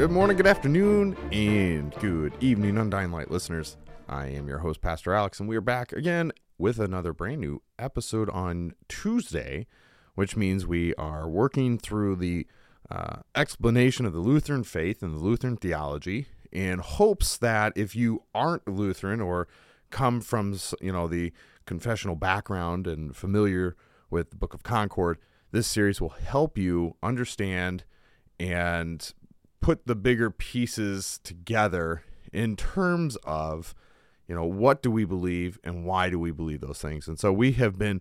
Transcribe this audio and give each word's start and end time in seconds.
Good 0.00 0.10
morning, 0.10 0.38
good 0.38 0.46
afternoon, 0.46 1.14
and 1.30 1.94
good 1.96 2.32
evening, 2.40 2.78
Undying 2.78 3.12
Light 3.12 3.30
listeners. 3.30 3.76
I 4.08 4.28
am 4.28 4.48
your 4.48 4.60
host, 4.60 4.80
Pastor 4.80 5.12
Alex, 5.12 5.38
and 5.38 5.46
we 5.46 5.56
are 5.56 5.60
back 5.60 5.92
again 5.92 6.32
with 6.56 6.78
another 6.78 7.12
brand 7.12 7.42
new 7.42 7.60
episode 7.78 8.30
on 8.30 8.72
Tuesday, 8.88 9.66
which 10.14 10.38
means 10.38 10.66
we 10.66 10.94
are 10.94 11.28
working 11.28 11.76
through 11.76 12.16
the 12.16 12.46
uh, 12.90 13.16
explanation 13.34 14.06
of 14.06 14.14
the 14.14 14.20
Lutheran 14.20 14.64
faith 14.64 15.02
and 15.02 15.14
the 15.14 15.22
Lutheran 15.22 15.58
theology 15.58 16.28
in 16.50 16.78
hopes 16.78 17.36
that 17.36 17.74
if 17.76 17.94
you 17.94 18.22
aren't 18.34 18.66
Lutheran 18.66 19.20
or 19.20 19.48
come 19.90 20.22
from 20.22 20.58
you 20.80 20.92
know 20.92 21.08
the 21.08 21.30
confessional 21.66 22.16
background 22.16 22.86
and 22.86 23.14
familiar 23.14 23.76
with 24.08 24.30
the 24.30 24.36
Book 24.36 24.54
of 24.54 24.62
Concord, 24.62 25.18
this 25.52 25.66
series 25.66 26.00
will 26.00 26.08
help 26.08 26.56
you 26.56 26.96
understand 27.02 27.84
and 28.38 29.12
put 29.60 29.86
the 29.86 29.94
bigger 29.94 30.30
pieces 30.30 31.20
together 31.22 32.02
in 32.32 32.56
terms 32.56 33.16
of 33.24 33.74
you 34.26 34.34
know 34.34 34.44
what 34.44 34.82
do 34.82 34.90
we 34.90 35.04
believe 35.04 35.58
and 35.64 35.84
why 35.84 36.08
do 36.08 36.18
we 36.18 36.30
believe 36.30 36.60
those 36.60 36.80
things? 36.80 37.08
And 37.08 37.18
so 37.18 37.32
we 37.32 37.52
have 37.52 37.78
been 37.78 38.00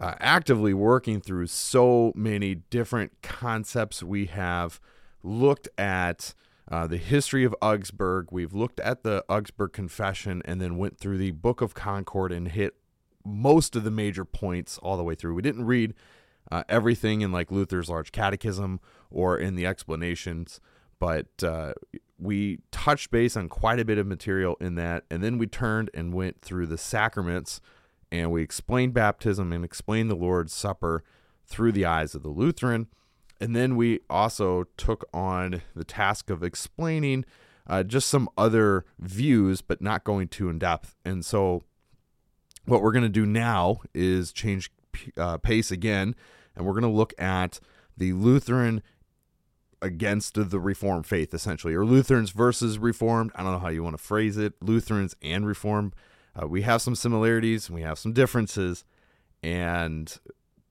uh, 0.00 0.14
actively 0.18 0.74
working 0.74 1.20
through 1.20 1.46
so 1.46 2.12
many 2.16 2.54
different 2.54 3.12
concepts. 3.22 4.02
We 4.02 4.26
have 4.26 4.80
looked 5.22 5.68
at 5.78 6.34
uh, 6.70 6.86
the 6.86 6.96
history 6.96 7.44
of 7.44 7.54
augsburg. 7.60 8.28
We've 8.30 8.54
looked 8.54 8.80
at 8.80 9.02
the 9.02 9.24
augsburg 9.28 9.72
confession 9.72 10.42
and 10.44 10.60
then 10.60 10.76
went 10.78 10.98
through 10.98 11.18
the 11.18 11.32
book 11.32 11.60
of 11.60 11.74
concord 11.74 12.32
and 12.32 12.48
hit 12.48 12.74
most 13.24 13.76
of 13.76 13.84
the 13.84 13.90
major 13.90 14.24
points 14.24 14.78
all 14.78 14.96
the 14.96 15.02
way 15.04 15.14
through. 15.14 15.34
We 15.34 15.42
didn't 15.42 15.66
read 15.66 15.94
uh, 16.50 16.64
everything 16.68 17.20
in 17.20 17.32
like 17.32 17.50
luther's 17.50 17.90
large 17.90 18.12
catechism 18.12 18.80
or 19.10 19.36
in 19.36 19.54
the 19.54 19.66
explanations 19.66 20.60
but 21.00 21.26
uh, 21.42 21.72
we 22.18 22.60
touched 22.70 23.10
base 23.10 23.36
on 23.36 23.48
quite 23.48 23.80
a 23.80 23.84
bit 23.84 23.98
of 23.98 24.06
material 24.06 24.56
in 24.60 24.76
that 24.76 25.02
and 25.10 25.24
then 25.24 25.38
we 25.38 25.46
turned 25.48 25.90
and 25.92 26.14
went 26.14 26.40
through 26.40 26.66
the 26.66 26.78
sacraments 26.78 27.60
and 28.12 28.30
we 28.30 28.42
explained 28.42 28.94
baptism 28.94 29.52
and 29.52 29.64
explained 29.64 30.08
the 30.08 30.14
lord's 30.14 30.52
supper 30.52 31.02
through 31.44 31.72
the 31.72 31.84
eyes 31.84 32.14
of 32.14 32.22
the 32.22 32.28
lutheran 32.28 32.86
and 33.40 33.56
then 33.56 33.74
we 33.74 34.00
also 34.10 34.64
took 34.76 35.08
on 35.14 35.62
the 35.74 35.84
task 35.84 36.28
of 36.28 36.44
explaining 36.44 37.24
uh, 37.66 37.82
just 37.82 38.08
some 38.08 38.28
other 38.36 38.84
views 38.98 39.62
but 39.62 39.80
not 39.80 40.04
going 40.04 40.28
too 40.28 40.50
in 40.50 40.58
depth. 40.58 40.96
And 41.04 41.24
so 41.24 41.62
what 42.66 42.82
we're 42.82 42.92
going 42.92 43.04
to 43.04 43.08
do 43.08 43.24
now 43.24 43.80
is 43.94 44.32
change 44.32 44.70
uh, 45.16 45.38
pace 45.38 45.70
again 45.70 46.14
and 46.54 46.66
we're 46.66 46.72
going 46.72 46.82
to 46.82 46.88
look 46.88 47.14
at 47.18 47.60
the 47.96 48.12
lutheran 48.12 48.82
against 49.82 50.34
the 50.34 50.60
Reformed 50.60 51.06
faith, 51.06 51.32
essentially, 51.32 51.74
or 51.74 51.84
Lutherans 51.84 52.30
versus 52.30 52.78
Reformed. 52.78 53.32
I 53.34 53.42
don't 53.42 53.52
know 53.52 53.58
how 53.58 53.68
you 53.68 53.82
want 53.82 53.96
to 53.96 54.02
phrase 54.02 54.36
it. 54.36 54.54
Lutherans 54.60 55.16
and 55.22 55.46
Reformed. 55.46 55.94
Uh, 56.40 56.46
we 56.46 56.62
have 56.62 56.80
some 56.82 56.94
similarities, 56.94 57.70
we 57.70 57.82
have 57.82 57.98
some 57.98 58.12
differences, 58.12 58.84
and 59.42 60.18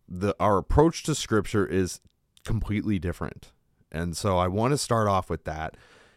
the 0.07 0.35
our 0.39 0.57
approach 0.57 1.03
to 1.03 1.15
Scripture 1.15 1.65
is 1.65 1.99
completely 2.45 2.97
different. 2.97 3.51
And 3.91 4.15
so 4.15 4.37
I 4.37 4.47
want 4.47 4.71
to 4.71 4.77
start 4.77 5.07
off 5.07 5.29
with 5.29 5.43
that. 5.45 5.75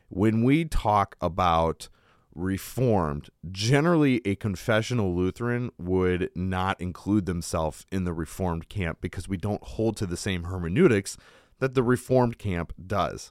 When 0.09 0.45
we 0.45 0.65
talk 0.65 1.17
about 1.21 1.89
Reformed, 2.35 3.29
generally 3.51 4.21
a 4.25 4.37
confessional 4.37 5.15
Lutheran 5.15 5.71
would 5.79 6.31
not 6.35 6.81
include 6.81 7.27
themselves 7.27 7.85
in 7.91 8.05
the 8.05 8.13
Reformed 8.13 8.69
camp 8.69 8.99
because 9.01 9.29
we 9.29 9.37
don't 9.37 9.63
hold 9.63 9.97
to 9.99 10.07
the 10.07 10.17
same 10.17 10.45
hermeneutics 10.45 11.17
that 11.63 11.75
the 11.75 11.83
Reformed 11.85 12.39
camp 12.39 12.73
does. 12.85 13.31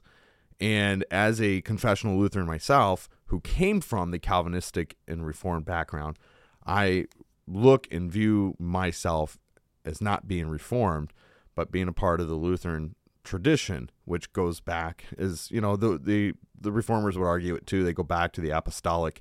And 0.58 1.04
as 1.10 1.38
a 1.38 1.60
confessional 1.60 2.18
Lutheran 2.18 2.46
myself, 2.46 3.10
who 3.26 3.40
came 3.40 3.82
from 3.82 4.10
the 4.10 4.18
Calvinistic 4.18 4.96
and 5.06 5.26
Reformed 5.26 5.66
background, 5.66 6.18
I 6.66 7.08
look 7.46 7.86
and 7.92 8.10
view 8.10 8.56
myself 8.58 9.38
as 9.84 10.00
not 10.00 10.26
being 10.26 10.48
Reformed, 10.48 11.12
but 11.54 11.70
being 11.70 11.88
a 11.88 11.92
part 11.92 12.22
of 12.22 12.28
the 12.28 12.34
Lutheran 12.34 12.94
tradition, 13.22 13.90
which 14.06 14.32
goes 14.32 14.60
back 14.60 15.04
is 15.18 15.50
you 15.50 15.60
know 15.60 15.76
the 15.76 15.98
the 15.98 16.32
the 16.58 16.72
reformers 16.72 17.18
would 17.18 17.26
argue 17.26 17.54
it 17.54 17.66
too. 17.66 17.84
They 17.84 17.92
go 17.92 18.02
back 18.02 18.32
to 18.32 18.40
the 18.40 18.50
apostolic 18.50 19.20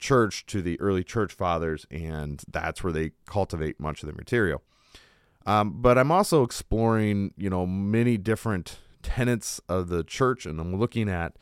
church, 0.00 0.44
to 0.46 0.60
the 0.60 0.80
early 0.80 1.04
church 1.04 1.32
fathers, 1.32 1.86
and 1.88 2.42
that's 2.50 2.82
where 2.82 2.92
they 2.92 3.12
cultivate 3.26 3.78
much 3.78 4.02
of 4.02 4.08
their 4.08 4.16
material. 4.16 4.64
Um, 5.50 5.82
but 5.82 5.98
I'm 5.98 6.12
also 6.12 6.44
exploring, 6.44 7.34
you 7.36 7.50
know, 7.50 7.66
many 7.66 8.16
different 8.16 8.78
tenets 9.02 9.60
of 9.68 9.88
the 9.88 10.04
church, 10.04 10.46
and 10.46 10.60
I'm 10.60 10.78
looking 10.78 11.08
at 11.08 11.32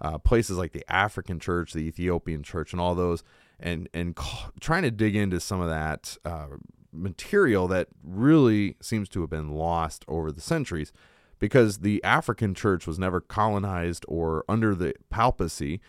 uh, 0.00 0.16
places 0.16 0.56
like 0.56 0.72
the 0.72 0.90
African 0.90 1.38
church, 1.38 1.74
the 1.74 1.80
Ethiopian 1.80 2.42
church, 2.42 2.72
and 2.72 2.80
all 2.80 2.94
those, 2.94 3.22
and 3.60 3.86
and 3.92 4.18
trying 4.58 4.84
to 4.84 4.90
dig 4.90 5.14
into 5.14 5.38
some 5.38 5.60
of 5.60 5.68
that 5.68 6.16
uh, 6.24 6.46
material 6.92 7.68
that 7.68 7.88
really 8.02 8.76
seems 8.80 9.06
to 9.10 9.20
have 9.20 9.28
been 9.28 9.50
lost 9.50 10.02
over 10.08 10.32
the 10.32 10.40
centuries, 10.40 10.90
because 11.38 11.80
the 11.80 12.02
African 12.02 12.54
church 12.54 12.86
was 12.86 12.98
never 12.98 13.20
colonized 13.20 14.06
or 14.08 14.46
under 14.48 14.74
the 14.74 14.94
papacy, 15.10 15.82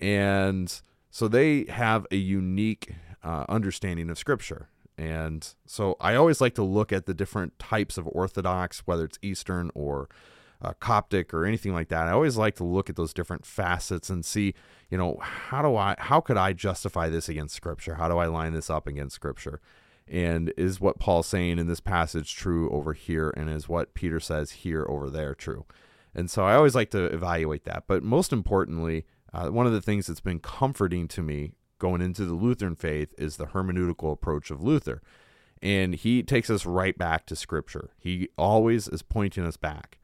and 0.00 0.80
so 1.10 1.28
they 1.28 1.66
have 1.68 2.06
a 2.10 2.16
unique 2.16 2.94
uh, 3.22 3.44
understanding 3.46 4.08
of 4.08 4.16
Scripture 4.16 4.70
and 4.98 5.54
so 5.66 5.96
I 6.00 6.14
always 6.14 6.40
like 6.40 6.54
to 6.54 6.62
look 6.62 6.92
at 6.92 7.06
the 7.06 7.14
different 7.14 7.58
types 7.58 7.98
of 7.98 8.08
Orthodox, 8.08 8.80
whether 8.86 9.04
it's 9.04 9.18
Eastern 9.22 9.70
or 9.74 10.08
uh, 10.62 10.72
Coptic 10.80 11.34
or 11.34 11.44
anything 11.44 11.74
like 11.74 11.88
that. 11.88 12.08
I 12.08 12.12
always 12.12 12.36
like 12.36 12.54
to 12.56 12.64
look 12.64 12.88
at 12.88 12.96
those 12.96 13.12
different 13.12 13.44
facets 13.44 14.08
and 14.08 14.24
see, 14.24 14.54
you 14.90 14.96
know, 14.96 15.18
how 15.20 15.60
do 15.60 15.76
I, 15.76 15.96
how 15.98 16.20
could 16.20 16.38
I 16.38 16.54
justify 16.54 17.08
this 17.08 17.28
against 17.28 17.54
Scripture? 17.54 17.96
How 17.96 18.08
do 18.08 18.16
I 18.16 18.26
line 18.26 18.54
this 18.54 18.70
up 18.70 18.86
against 18.86 19.14
Scripture? 19.14 19.60
And 20.08 20.52
is 20.56 20.80
what 20.80 20.98
Paul's 20.98 21.26
saying 21.26 21.58
in 21.58 21.66
this 21.66 21.80
passage 21.80 22.34
true 22.34 22.70
over 22.70 22.92
here? 22.92 23.34
And 23.36 23.50
is 23.50 23.68
what 23.68 23.92
Peter 23.92 24.20
says 24.20 24.52
here 24.52 24.86
over 24.88 25.10
there 25.10 25.34
true? 25.34 25.66
And 26.14 26.30
so 26.30 26.44
I 26.44 26.54
always 26.54 26.74
like 26.74 26.90
to 26.92 27.04
evaluate 27.04 27.64
that. 27.64 27.84
But 27.86 28.02
most 28.02 28.32
importantly, 28.32 29.04
uh, 29.34 29.48
one 29.48 29.66
of 29.66 29.72
the 29.72 29.82
things 29.82 30.06
that's 30.06 30.20
been 30.20 30.40
comforting 30.40 31.08
to 31.08 31.22
me 31.22 31.52
going 31.78 32.00
into 32.00 32.24
the 32.24 32.34
Lutheran 32.34 32.76
faith 32.76 33.14
is 33.18 33.36
the 33.36 33.46
hermeneutical 33.46 34.12
approach 34.12 34.50
of 34.50 34.62
Luther. 34.62 35.02
And 35.62 35.94
he 35.94 36.22
takes 36.22 36.50
us 36.50 36.66
right 36.66 36.96
back 36.96 37.26
to 37.26 37.36
scripture. 37.36 37.90
He 37.98 38.28
always 38.36 38.88
is 38.88 39.02
pointing 39.02 39.44
us 39.44 39.56
back. 39.56 39.98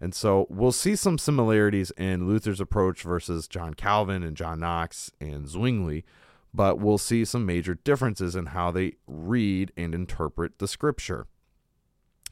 And 0.00 0.14
so 0.14 0.46
we'll 0.50 0.72
see 0.72 0.94
some 0.94 1.16
similarities 1.16 1.90
in 1.92 2.26
Luther's 2.26 2.60
approach 2.60 3.02
versus 3.02 3.48
John 3.48 3.74
Calvin 3.74 4.22
and 4.22 4.36
John 4.36 4.60
Knox 4.60 5.10
and 5.20 5.48
Zwingli, 5.48 6.04
but 6.52 6.78
we'll 6.78 6.98
see 6.98 7.24
some 7.24 7.46
major 7.46 7.74
differences 7.74 8.36
in 8.36 8.46
how 8.46 8.70
they 8.70 8.94
read 9.06 9.72
and 9.76 9.94
interpret 9.94 10.58
the 10.58 10.68
scripture. 10.68 11.26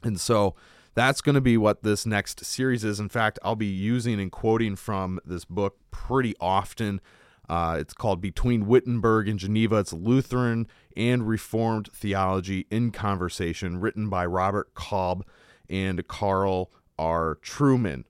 And 0.03 0.19
so 0.19 0.55
that's 0.93 1.21
going 1.21 1.35
to 1.35 1.41
be 1.41 1.57
what 1.57 1.83
this 1.83 2.05
next 2.05 2.45
series 2.45 2.83
is. 2.83 2.99
In 2.99 3.09
fact, 3.09 3.39
I'll 3.43 3.55
be 3.55 3.65
using 3.65 4.19
and 4.19 4.31
quoting 4.31 4.75
from 4.75 5.19
this 5.25 5.45
book 5.45 5.77
pretty 5.91 6.35
often. 6.39 7.01
Uh, 7.49 7.77
it's 7.79 7.93
called 7.93 8.21
Between 8.21 8.65
Wittenberg 8.65 9.27
and 9.27 9.39
Geneva. 9.39 9.77
It's 9.77 9.93
Lutheran 9.93 10.67
and 10.95 11.27
Reformed 11.27 11.89
Theology 11.93 12.65
in 12.69 12.91
Conversation, 12.91 13.79
written 13.79 14.09
by 14.09 14.25
Robert 14.25 14.73
Kolb 14.73 15.25
and 15.69 16.07
Carl 16.07 16.71
R. 16.97 17.37
Trueman. 17.43 18.05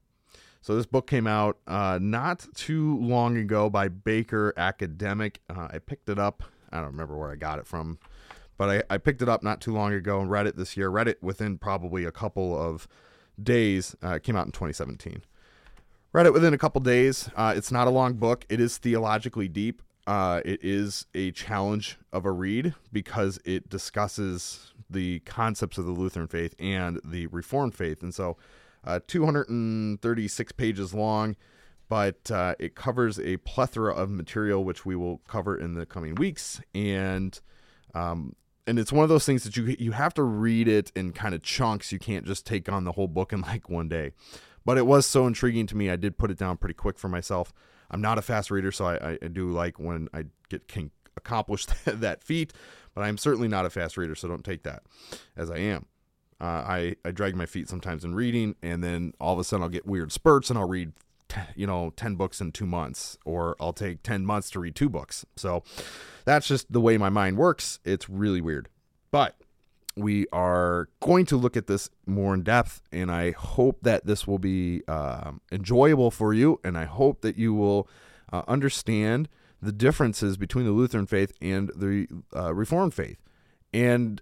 So 0.62 0.76
this 0.76 0.86
book 0.86 1.06
came 1.06 1.28
out 1.28 1.60
uh, 1.68 2.00
not 2.02 2.48
too 2.56 2.98
long 3.00 3.38
ago 3.38 3.70
by 3.70 3.88
Baker 3.88 4.54
Academic. 4.58 5.40
Uh, 5.50 5.68
I 5.72 5.80
picked 5.80 6.10
it 6.10 6.18
up. 6.18 6.44
I 6.72 6.78
don't 6.78 6.88
remember 6.88 7.16
where 7.16 7.32
I 7.32 7.36
got 7.36 7.60
it 7.60 7.68
from, 7.68 8.00
but 8.58 8.70
I, 8.90 8.96
I 8.96 8.98
picked 8.98 9.22
it 9.22 9.30
up 9.30 9.44
not 9.44 9.62
too 9.62 9.72
long 9.72 9.94
ago 9.94 10.20
and 10.20 10.30
read 10.30 10.48
it 10.48 10.58
this 10.58 10.76
year. 10.76 10.90
Read 10.90 11.08
it 11.08 11.22
within 11.22 11.60
probably 11.60 12.04
a 12.04 12.12
couple 12.12 12.60
of 12.60 12.88
days. 13.42 13.96
Uh, 14.04 14.16
it 14.16 14.24
came 14.24 14.36
out 14.36 14.48
in 14.48 14.52
2017. 14.52 15.22
Read 16.16 16.28
it 16.28 16.32
within 16.32 16.54
a 16.54 16.58
couple 16.58 16.80
days. 16.80 17.30
Uh, 17.36 17.54
it's 17.58 17.74
not 17.74 17.88
a 17.88 17.90
long 17.90 18.14
book. 18.14 18.46
It 18.48 18.62
is 18.62 18.78
theologically 18.78 19.50
deep. 19.50 19.82
Uh, 20.08 20.40
it 20.46 20.64
is 20.64 21.08
a 21.14 21.32
challenge 21.32 21.98
of 22.14 22.24
a 22.24 22.32
read 22.32 22.74
because 22.94 23.38
it 23.44 23.68
discusses 23.68 24.72
the 24.90 25.20
concepts 25.26 25.78
of 25.78 25.86
the 25.86 25.92
Lutheran 25.92 26.28
faith 26.28 26.56
and 26.58 27.02
the 27.04 27.28
Reformed 27.28 27.76
faith, 27.76 28.02
and 28.02 28.16
so 28.16 28.38
uh, 28.86 29.02
236 29.08 30.54
pages 30.54 30.94
long, 30.94 31.36
but 31.90 32.32
uh, 32.32 32.56
it 32.60 32.76
covers 32.76 33.20
a 33.20 33.36
plethora 33.36 33.94
of 33.94 34.10
material 34.10 34.64
which 34.64 34.86
we 34.86 34.96
will 34.96 35.18
cover 35.28 35.58
in 35.58 35.74
the 35.74 35.86
coming 35.86 36.16
weeks. 36.16 36.62
And 36.74 37.38
um, 37.94 38.38
and 38.66 38.80
it's 38.80 38.94
one 38.94 39.04
of 39.04 39.10
those 39.10 39.26
things 39.26 39.44
that 39.44 39.58
you 39.58 39.76
you 39.78 39.92
have 39.92 40.14
to 40.14 40.24
read 40.24 40.70
it 40.70 40.94
in 40.96 41.12
kind 41.12 41.36
of 41.36 41.44
chunks. 41.44 41.92
You 41.92 42.00
can't 42.00 42.26
just 42.26 42.46
take 42.46 42.70
on 42.72 42.86
the 42.86 42.94
whole 42.94 43.10
book 43.10 43.34
in 43.34 43.42
like 43.42 43.70
one 43.70 43.90
day. 43.90 44.14
But 44.66 44.78
it 44.78 44.86
was 44.86 45.06
so 45.06 45.28
intriguing 45.28 45.68
to 45.68 45.78
me. 45.78 45.90
I 45.90 45.96
did 45.96 46.18
put 46.18 46.32
it 46.32 46.38
down 46.38 46.58
pretty 46.58 46.74
quick 46.74 46.98
for 46.98 47.08
myself. 47.08 47.54
I'm 47.92 48.02
not 48.02 48.18
a 48.18 48.22
fast 48.22 48.50
reader, 48.50 48.72
so 48.72 48.86
I, 48.86 49.18
I 49.22 49.28
do 49.28 49.52
like 49.52 49.80
when 49.80 50.10
I 50.14 50.26
get 50.50 50.68
can 50.68 50.92
accomplish 51.16 51.66
that 51.86 52.24
feat. 52.24 52.54
But 52.94 53.02
I'm 53.02 53.18
certainly 53.18 53.48
not 53.48 53.66
a 53.66 53.70
fast 53.70 53.98
reader, 53.98 54.16
so 54.16 54.28
don't 54.28 54.44
take 54.44 54.64
that 54.64 54.84
as 55.36 55.52
I 55.52 55.58
am. 55.58 55.86
Uh, 56.40 56.44
I 56.46 56.96
I 57.06 57.12
drag 57.12 57.36
my 57.36 57.46
feet 57.46 57.70
sometimes 57.70 58.04
in 58.04 58.16
reading, 58.16 58.56
and 58.62 58.84
then 58.84 59.14
all 59.20 59.34
of 59.34 59.40
a 59.40 59.44
sudden 59.44 59.64
I'll 59.64 59.70
get 59.70 59.86
weird 59.86 60.12
spurts, 60.12 60.50
and 60.50 60.58
I'll 60.60 60.68
read, 60.68 60.94
you 61.56 61.68
know, 61.68 61.92
ten 61.96 62.16
books 62.16 62.42
in 62.42 62.52
two 62.52 62.66
months, 62.66 63.18
or 63.26 63.56
I'll 63.60 63.74
take 63.74 64.04
ten 64.04 64.26
months 64.26 64.50
to 64.52 64.60
read 64.60 64.76
two 64.76 64.90
books. 64.90 65.26
So 65.36 65.64
that's 66.26 66.48
just 66.48 66.72
the 66.72 66.82
way 66.82 66.98
my 66.98 67.10
mind 67.10 67.38
works. 67.38 67.80
It's 67.86 68.10
really 68.10 68.42
weird, 68.42 68.70
but 69.12 69.36
we 69.96 70.28
are 70.32 70.90
going 71.00 71.26
to 71.28 71.38
look 71.38 71.56
at 71.56 71.68
this 71.68 71.90
more 72.06 72.34
in 72.34 72.44
depth, 72.44 72.82
and 72.92 73.12
I 73.12 73.32
hope 73.32 73.80
that 73.84 74.06
this 74.06 74.28
will 74.28 74.40
be 74.40 74.82
uh, 74.88 75.32
enjoyable 75.52 76.12
for 76.12 76.34
you, 76.34 76.60
and 76.64 76.78
I 76.78 76.86
hope 76.86 77.22
that 77.22 77.38
you 77.38 77.54
will 77.54 77.88
uh, 78.32 78.44
understand 78.48 79.30
the 79.62 79.72
differences 79.72 80.38
between 80.38 80.66
the 80.66 80.72
Lutheran 80.72 81.06
faith 81.06 81.32
and 81.42 81.72
the 81.76 82.08
uh, 82.36 82.54
Reformed 82.54 82.94
faith. 82.94 83.18
And 83.74 84.22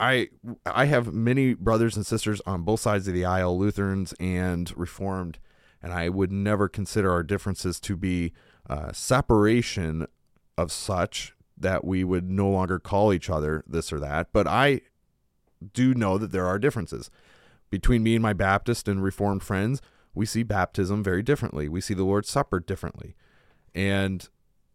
I 0.00 0.28
I 0.64 0.86
have 0.86 1.12
many 1.12 1.54
brothers 1.54 1.96
and 1.96 2.06
sisters 2.06 2.40
on 2.46 2.62
both 2.62 2.80
sides 2.80 3.08
of 3.08 3.14
the 3.14 3.24
aisle, 3.24 3.58
Lutherans 3.58 4.14
and 4.20 4.72
Reformed, 4.76 5.38
and 5.82 5.92
I 5.92 6.08
would 6.08 6.30
never 6.30 6.68
consider 6.68 7.10
our 7.10 7.24
differences 7.24 7.80
to 7.80 7.96
be 7.96 8.32
uh, 8.70 8.92
separation 8.92 10.06
of 10.56 10.70
such 10.70 11.34
that 11.56 11.84
we 11.84 12.04
would 12.04 12.30
no 12.30 12.48
longer 12.48 12.78
call 12.78 13.12
each 13.12 13.28
other 13.28 13.64
this 13.66 13.92
or 13.92 13.98
that. 13.98 14.28
But 14.32 14.46
I 14.46 14.82
do 15.72 15.94
know 15.94 16.18
that 16.18 16.32
there 16.32 16.46
are 16.46 16.58
differences 16.58 17.10
between 17.70 18.02
me 18.02 18.14
and 18.14 18.22
my 18.22 18.32
Baptist 18.32 18.88
and 18.88 19.02
Reformed 19.02 19.42
friends. 19.42 19.80
We 20.14 20.26
see 20.26 20.42
baptism 20.42 21.02
very 21.02 21.22
differently. 21.22 21.68
We 21.68 21.80
see 21.80 21.94
the 21.94 22.04
Lord's 22.04 22.30
Supper 22.30 22.60
differently, 22.60 23.14
and 23.74 24.28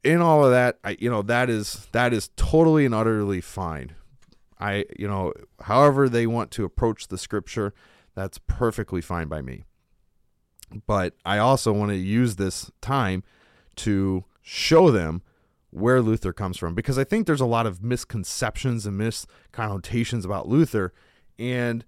in 0.03 0.21
all 0.21 0.45
of 0.45 0.51
that, 0.51 0.80
I, 0.83 0.97
you 1.00 1.09
know, 1.09 1.21
that 1.24 1.50
is 1.50 1.88
that 1.91 2.13
is 2.13 2.30
totally 2.35 2.85
and 2.85 2.95
utterly 2.95 3.41
fine 3.41 3.95
I, 4.63 4.85
you 4.97 5.09
know, 5.09 5.33
however 5.63 6.07
they 6.07 6.25
want 6.25 6.50
to 6.51 6.63
approach 6.63 7.09
the 7.09 7.18
scripture, 7.18 7.74
that's 8.15 8.38
perfectly 8.38 9.01
fine 9.01 9.27
by 9.27 9.41
me. 9.41 9.65
But 10.88 11.15
I 11.25 11.38
also 11.38 11.74
want 11.74 11.91
to 11.91 11.97
use 11.97 12.38
this 12.38 12.71
time 12.79 13.24
to 13.77 14.24
show 14.41 14.89
them 14.89 15.21
where 15.74 16.02
Luther 16.02 16.34
comes 16.34 16.58
from 16.58 16.75
because 16.75 16.98
I 16.98 17.04
think 17.04 17.25
there's 17.25 17.42
a 17.42 17.46
lot 17.46 17.66
of 17.66 17.84
misconceptions 17.84 18.86
and 18.86 18.98
misconnotations 18.98 20.24
about 20.24 20.48
Luther, 20.48 20.94
and 21.40 21.84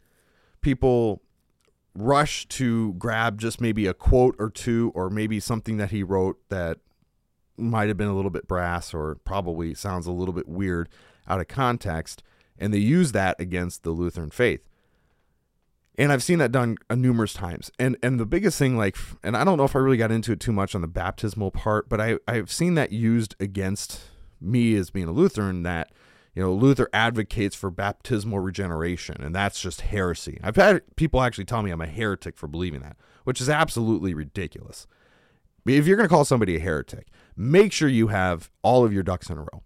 people 0.62 1.22
rush 1.94 2.48
to 2.48 2.94
grab 2.94 3.40
just 3.40 3.62
maybe 3.62 3.88
a 3.88 3.94
quote 3.94 4.36
or 4.40 4.50
two 4.50 4.92
or 4.96 5.10
maybe 5.10 5.40
something 5.40 5.78
that 5.78 5.92
he 5.92 6.04
wrote 6.04 6.38
that 6.50 6.80
might 7.58 7.88
have 7.88 7.96
been 7.96 8.08
a 8.08 8.16
little 8.16 8.32
bit 8.32 8.48
brass 8.48 8.94
or 8.94 9.16
probably 9.24 9.74
sounds 9.74 10.06
a 10.06 10.12
little 10.12 10.34
bit 10.34 10.48
weird 10.48 10.90
out 11.28 11.40
of 11.40 11.48
context 11.48 12.22
and 12.58 12.74
they 12.74 12.80
use 12.80 13.14
that 13.14 13.40
against 13.40 13.84
the 13.84 13.92
Lutheran 13.92 14.30
faith. 14.30 14.68
And 15.97 16.12
I've 16.12 16.24
seen 16.24 16.39
that 16.39 16.51
done 16.51 16.77
numerous 16.89 17.33
times. 17.33 17.71
And 17.80 17.97
and 18.03 18.19
the 18.19 18.25
biggest 18.25 18.59
thing, 18.59 18.77
like, 18.77 18.97
and 19.24 19.36
I 19.38 19.44
don't 19.44 19.57
know 19.57 19.63
if 19.63 19.75
I 19.75 19.80
really 19.80 19.97
got 19.97 20.12
into 20.12 20.31
it 20.31 20.39
too 20.39 20.51
much 20.51 20.75
on 20.75 20.81
the 20.81 20.88
baptismal 20.88 21.51
part, 21.51 21.88
but 21.89 22.01
I 22.01 22.18
I've 22.27 22.51
seen 22.51 22.75
that 22.75 22.92
used 22.92 23.36
against 23.39 24.01
me 24.42 24.75
as 24.75 24.89
being 24.89 25.07
a 25.07 25.12
Lutheran. 25.12 25.63
That 25.63 25.92
you 26.33 26.44
know 26.44 26.53
Luther 26.53 26.89
advocates 26.92 27.56
for 27.56 27.71
baptismal 27.71 28.39
regeneration, 28.39 29.21
and 29.21 29.33
that's 29.33 29.62
just 29.62 29.81
heresy. 29.81 30.39
I've 30.44 30.57
had 30.57 30.81
people 30.95 31.21
actually 31.21 31.45
tell 31.45 31.62
me 31.62 31.71
I'm 31.71 31.81
a 31.81 31.88
heretic 31.88 32.38
for 32.38 32.48
believing 32.48 32.81
that, 32.81 32.98
which 33.24 33.39
is 33.39 33.50
absolutely 33.50 34.13
ridiculous. 34.13 34.88
If 35.65 35.88
you're 35.88 35.98
going 35.98 36.07
to 36.07 36.13
call 36.13 36.25
somebody 36.25 36.57
a 36.57 36.59
heretic, 36.59 37.07
make 37.36 37.71
sure 37.71 37.88
you 37.88 38.07
have 38.07 38.51
all 38.62 38.86
of 38.86 38.94
your 38.94 39.01
ducks 39.01 39.30
in 39.30 39.38
a 39.38 39.41
row. 39.41 39.63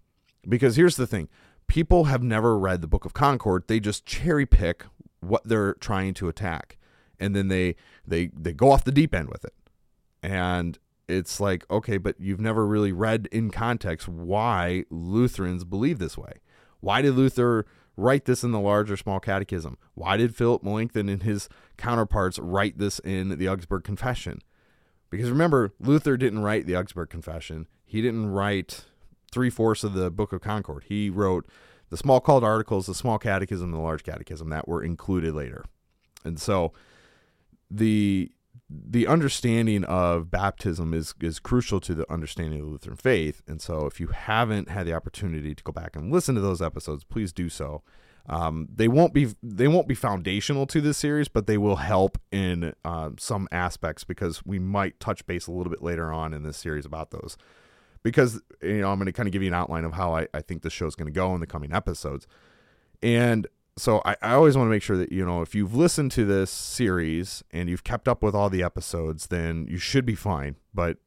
Because 0.48 0.76
here's 0.76 0.96
the 0.96 1.06
thing 1.06 1.28
people 1.66 2.04
have 2.04 2.22
never 2.22 2.58
read 2.58 2.80
the 2.80 2.88
Book 2.88 3.04
of 3.04 3.12
Concord. 3.12 3.64
They 3.66 3.80
just 3.80 4.06
cherry 4.06 4.46
pick 4.46 4.84
what 5.20 5.44
they're 5.44 5.74
trying 5.74 6.14
to 6.14 6.28
attack, 6.28 6.78
and 7.18 7.34
then 7.34 7.48
they 7.48 7.76
they 8.06 8.30
they 8.38 8.52
go 8.52 8.70
off 8.70 8.84
the 8.84 8.92
deep 8.92 9.14
end 9.14 9.28
with 9.28 9.44
it. 9.44 9.54
And 10.22 10.78
it's 11.08 11.40
like, 11.40 11.68
okay, 11.70 11.98
but 11.98 12.20
you've 12.20 12.40
never 12.40 12.66
really 12.66 12.92
read 12.92 13.28
in 13.32 13.50
context 13.50 14.08
why 14.08 14.84
Lutherans 14.90 15.64
believe 15.64 15.98
this 15.98 16.16
way. 16.16 16.34
Why 16.80 17.02
did 17.02 17.14
Luther 17.14 17.66
write 17.96 18.24
this 18.24 18.42
in 18.42 18.52
the 18.52 18.60
large 18.60 18.90
or 18.90 18.96
small 18.96 19.20
catechism? 19.20 19.76
Why 19.94 20.16
did 20.16 20.36
Philip 20.36 20.62
Melanchthon 20.62 21.08
and 21.08 21.22
his 21.22 21.48
counterparts 21.76 22.38
write 22.38 22.78
this 22.78 22.98
in 23.00 23.38
the 23.38 23.48
Augsburg 23.48 23.84
Confession? 23.84 24.40
Because 25.10 25.30
remember, 25.30 25.74
Luther 25.80 26.16
didn't 26.16 26.42
write 26.42 26.66
the 26.66 26.76
Augsburg 26.76 27.10
Confession. 27.10 27.66
He 27.84 28.00
didn't 28.00 28.30
write 28.30 28.84
three 29.32 29.50
fourths 29.50 29.84
of 29.84 29.94
the 29.94 30.10
Book 30.10 30.32
of 30.32 30.40
Concord. 30.40 30.84
He 30.86 31.10
wrote 31.10 31.46
the 31.90 31.96
Smalcald 31.96 32.42
Articles, 32.42 32.86
the 32.86 32.94
small 32.94 33.18
catechism, 33.18 33.66
and 33.66 33.74
the 33.74 33.82
large 33.82 34.04
catechism 34.04 34.48
that 34.50 34.66
were 34.66 34.82
included 34.82 35.34
later. 35.34 35.64
And 36.24 36.40
so 36.40 36.72
the 37.70 38.30
the 38.72 39.06
understanding 39.08 39.82
of 39.84 40.30
baptism 40.30 40.94
is 40.94 41.14
is 41.20 41.38
crucial 41.38 41.80
to 41.80 41.94
the 41.94 42.10
understanding 42.10 42.60
of 42.60 42.66
the 42.66 42.72
Lutheran 42.72 42.96
faith. 42.96 43.42
And 43.46 43.60
so 43.60 43.86
if 43.86 44.00
you 44.00 44.08
haven't 44.08 44.70
had 44.70 44.86
the 44.86 44.94
opportunity 44.94 45.54
to 45.54 45.64
go 45.64 45.72
back 45.72 45.96
and 45.96 46.12
listen 46.12 46.34
to 46.36 46.40
those 46.40 46.62
episodes, 46.62 47.04
please 47.04 47.32
do 47.32 47.48
so. 47.48 47.82
Um, 48.28 48.68
they 48.72 48.86
won't 48.86 49.12
be 49.12 49.34
they 49.42 49.66
won't 49.66 49.88
be 49.88 49.94
foundational 49.94 50.66
to 50.68 50.80
this 50.80 50.98
series, 50.98 51.26
but 51.26 51.46
they 51.48 51.58
will 51.58 51.76
help 51.76 52.18
in 52.30 52.74
uh, 52.84 53.10
some 53.18 53.48
aspects 53.50 54.04
because 54.04 54.46
we 54.46 54.60
might 54.60 55.00
touch 55.00 55.26
base 55.26 55.48
a 55.48 55.52
little 55.52 55.70
bit 55.70 55.82
later 55.82 56.12
on 56.12 56.32
in 56.32 56.44
this 56.44 56.56
series 56.56 56.84
about 56.84 57.10
those 57.10 57.36
because 58.02 58.40
you 58.62 58.80
know 58.80 58.90
I'm 58.90 58.98
going 58.98 59.06
to 59.06 59.12
kind 59.12 59.26
of 59.26 59.32
give 59.32 59.42
you 59.42 59.48
an 59.48 59.54
outline 59.54 59.84
of 59.84 59.92
how 59.92 60.14
I, 60.14 60.26
I 60.32 60.40
think 60.40 60.62
the 60.62 60.70
show's 60.70 60.94
going 60.94 61.06
to 61.06 61.12
go 61.12 61.34
in 61.34 61.40
the 61.40 61.46
coming 61.46 61.72
episodes. 61.72 62.26
And 63.02 63.46
so 63.76 64.02
I, 64.04 64.16
I 64.22 64.32
always 64.34 64.56
want 64.56 64.66
to 64.66 64.70
make 64.70 64.82
sure 64.82 64.96
that 64.96 65.12
you 65.12 65.24
know 65.24 65.42
if 65.42 65.54
you've 65.54 65.74
listened 65.74 66.12
to 66.12 66.24
this 66.24 66.50
series 66.50 67.42
and 67.50 67.68
you've 67.68 67.84
kept 67.84 68.08
up 68.08 68.22
with 68.22 68.34
all 68.34 68.50
the 68.50 68.62
episodes, 68.62 69.28
then 69.28 69.66
you 69.68 69.78
should 69.78 70.04
be 70.04 70.14
fine. 70.14 70.56
But 70.74 70.98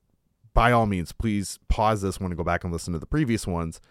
by 0.53 0.71
all 0.71 0.85
means, 0.85 1.11
please 1.11 1.59
pause 1.67 2.01
this 2.01 2.19
one 2.19 2.31
and 2.31 2.37
go 2.37 2.43
back 2.43 2.63
and 2.63 2.71
listen 2.71 2.93
to 2.93 2.99
the 2.99 3.05
previous 3.05 3.47
ones, 3.47 3.81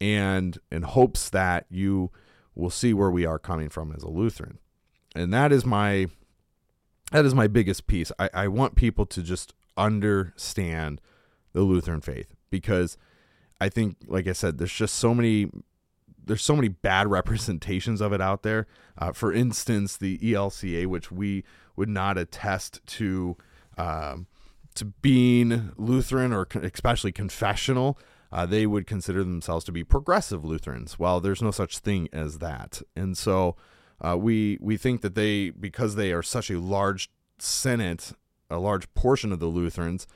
and 0.00 0.58
in 0.70 0.82
hopes 0.82 1.30
that 1.30 1.66
you 1.70 2.10
will 2.54 2.70
see 2.70 2.92
where 2.92 3.10
we 3.10 3.24
are 3.24 3.38
coming 3.38 3.68
from 3.68 3.92
as 3.92 4.02
a 4.02 4.08
Lutheran. 4.08 4.58
And 5.14 5.32
that 5.32 5.52
is 5.52 5.64
my 5.64 6.08
that 7.12 7.24
is 7.24 7.34
my 7.34 7.46
biggest 7.46 7.86
piece. 7.86 8.12
I, 8.18 8.30
I 8.34 8.48
want 8.48 8.74
people 8.74 9.06
to 9.06 9.22
just 9.22 9.54
understand 9.76 11.00
the 11.58 11.64
Lutheran 11.64 12.00
faith 12.00 12.34
because 12.50 12.96
I 13.60 13.68
think, 13.68 13.96
like 14.06 14.28
I 14.28 14.32
said, 14.32 14.58
there's 14.58 14.72
just 14.72 14.94
so 14.94 15.14
many 15.14 15.50
there's 16.24 16.42
so 16.42 16.54
many 16.54 16.68
bad 16.68 17.06
representations 17.10 18.00
of 18.00 18.12
it 18.12 18.20
out 18.20 18.42
there. 18.42 18.66
Uh, 18.96 19.12
for 19.12 19.32
instance, 19.32 19.96
the 19.96 20.18
ELCA, 20.18 20.86
which 20.86 21.10
we 21.10 21.44
would 21.74 21.88
not 21.88 22.18
attest 22.18 22.80
to 22.86 23.36
um, 23.76 24.26
to 24.74 24.84
being 24.84 25.72
Lutheran 25.76 26.32
or 26.32 26.46
especially 26.54 27.12
confessional. 27.12 27.98
Uh, 28.30 28.44
they 28.44 28.66
would 28.66 28.86
consider 28.86 29.24
themselves 29.24 29.64
to 29.64 29.72
be 29.72 29.82
progressive 29.82 30.44
Lutherans. 30.44 30.98
Well, 30.98 31.18
there's 31.18 31.40
no 31.40 31.50
such 31.50 31.78
thing 31.78 32.08
as 32.12 32.38
that, 32.38 32.82
and 32.94 33.16
so 33.16 33.56
uh, 34.06 34.18
we 34.18 34.58
we 34.60 34.76
think 34.76 35.00
that 35.00 35.14
they 35.14 35.48
because 35.50 35.94
they 35.94 36.12
are 36.12 36.22
such 36.22 36.50
a 36.50 36.60
large 36.60 37.08
synod, 37.38 38.04
a 38.50 38.58
large 38.58 38.92
portion 38.92 39.32
of 39.32 39.40
the 39.40 39.46
Lutherans, 39.46 40.06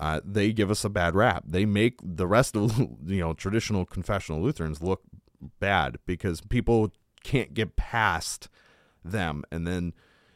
uh, 0.00 0.20
they 0.24 0.50
give 0.50 0.70
us 0.70 0.82
a 0.82 0.88
bad 0.88 1.14
rap. 1.14 1.44
They 1.46 1.66
make 1.66 2.00
the 2.02 2.26
rest 2.26 2.56
of 2.56 2.78
you 3.06 3.20
know 3.20 3.34
traditional 3.34 3.84
confessional 3.84 4.40
Lutherans 4.40 4.82
look 4.82 5.02
bad 5.60 5.98
because 6.06 6.40
people 6.40 6.92
can't 7.22 7.54
get 7.54 7.76
past 7.76 8.48
them, 9.04 9.44
and 9.52 9.66
then 9.66 9.92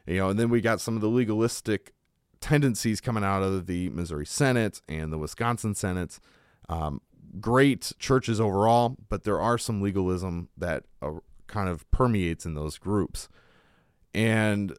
you 0.06 0.18
know, 0.18 0.28
and 0.28 0.38
then 0.38 0.50
we 0.50 0.60
got 0.60 0.80
some 0.80 0.94
of 0.94 1.00
the 1.00 1.08
legalistic 1.08 1.94
tendencies 2.40 3.00
coming 3.00 3.24
out 3.24 3.42
of 3.42 3.66
the 3.66 3.88
Missouri 3.88 4.26
Synod 4.26 4.80
and 4.86 5.10
the 5.10 5.18
Wisconsin 5.18 5.74
Synod. 5.74 6.12
Um, 6.68 7.00
great 7.40 7.92
churches 7.98 8.38
overall, 8.38 8.96
but 9.08 9.24
there 9.24 9.40
are 9.40 9.56
some 9.56 9.80
legalism 9.80 10.50
that 10.58 10.84
uh, 11.00 11.12
kind 11.46 11.70
of 11.70 11.90
permeates 11.90 12.44
in 12.44 12.52
those 12.52 12.76
groups. 12.76 13.30
And 14.12 14.76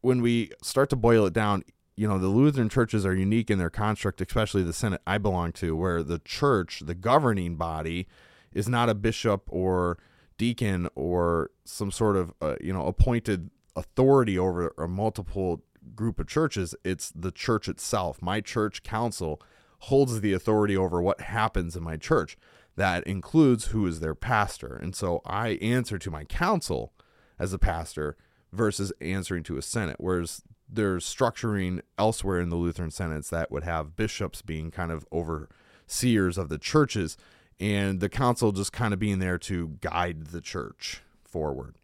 when 0.00 0.22
we 0.22 0.52
start 0.62 0.88
to 0.90 0.96
boil 0.96 1.26
it 1.26 1.34
down, 1.34 1.64
you 1.96 2.06
know, 2.06 2.18
the 2.18 2.28
Lutheran 2.28 2.68
churches 2.68 3.06
are 3.06 3.14
unique 3.14 3.50
in 3.50 3.58
their 3.58 3.70
construct, 3.70 4.20
especially 4.20 4.62
the 4.62 4.72
Synod 4.72 5.00
I 5.06 5.18
belong 5.18 5.52
to, 5.52 5.74
where 5.74 6.02
the 6.02 6.18
church, 6.18 6.82
the 6.84 6.94
governing 6.94 7.56
body, 7.56 8.06
is 8.52 8.68
not 8.68 8.90
a 8.90 8.94
bishop 8.94 9.44
or 9.48 9.98
deacon 10.36 10.88
or 10.94 11.50
some 11.64 11.90
sort 11.90 12.16
of, 12.16 12.32
uh, 12.42 12.56
you 12.60 12.72
know, 12.72 12.86
appointed 12.86 13.50
authority 13.74 14.38
over 14.38 14.74
a 14.76 14.86
multiple 14.86 15.62
group 15.94 16.18
of 16.18 16.26
churches. 16.26 16.74
It's 16.84 17.10
the 17.10 17.32
church 17.32 17.68
itself. 17.68 18.20
My 18.20 18.40
church 18.42 18.82
council 18.82 19.40
holds 19.80 20.20
the 20.20 20.34
authority 20.34 20.76
over 20.76 21.00
what 21.00 21.22
happens 21.22 21.76
in 21.76 21.82
my 21.82 21.96
church. 21.96 22.36
That 22.76 23.04
includes 23.04 23.66
who 23.66 23.86
is 23.86 24.00
their 24.00 24.14
pastor. 24.14 24.76
And 24.76 24.94
so 24.94 25.22
I 25.24 25.50
answer 25.62 25.98
to 25.98 26.10
my 26.10 26.24
council 26.24 26.92
as 27.38 27.54
a 27.54 27.58
pastor 27.58 28.16
versus 28.52 28.92
answering 29.00 29.44
to 29.44 29.56
a 29.56 29.62
Synod. 29.62 29.96
Whereas 29.98 30.42
there's 30.68 31.04
structuring 31.04 31.80
elsewhere 31.98 32.40
in 32.40 32.48
the 32.48 32.56
Lutheran 32.56 32.90
Synods 32.90 33.30
that 33.30 33.50
would 33.50 33.64
have 33.64 33.96
bishops 33.96 34.42
being 34.42 34.70
kind 34.70 34.90
of 34.90 35.06
overseers 35.12 36.38
of 36.38 36.48
the 36.48 36.58
churches 36.58 37.16
and 37.58 38.00
the 38.00 38.08
council 38.08 38.52
just 38.52 38.72
kind 38.72 38.92
of 38.92 39.00
being 39.00 39.18
there 39.18 39.38
to 39.38 39.76
guide 39.80 40.28
the 40.28 40.40
church 40.40 41.02
forward. 41.24 41.76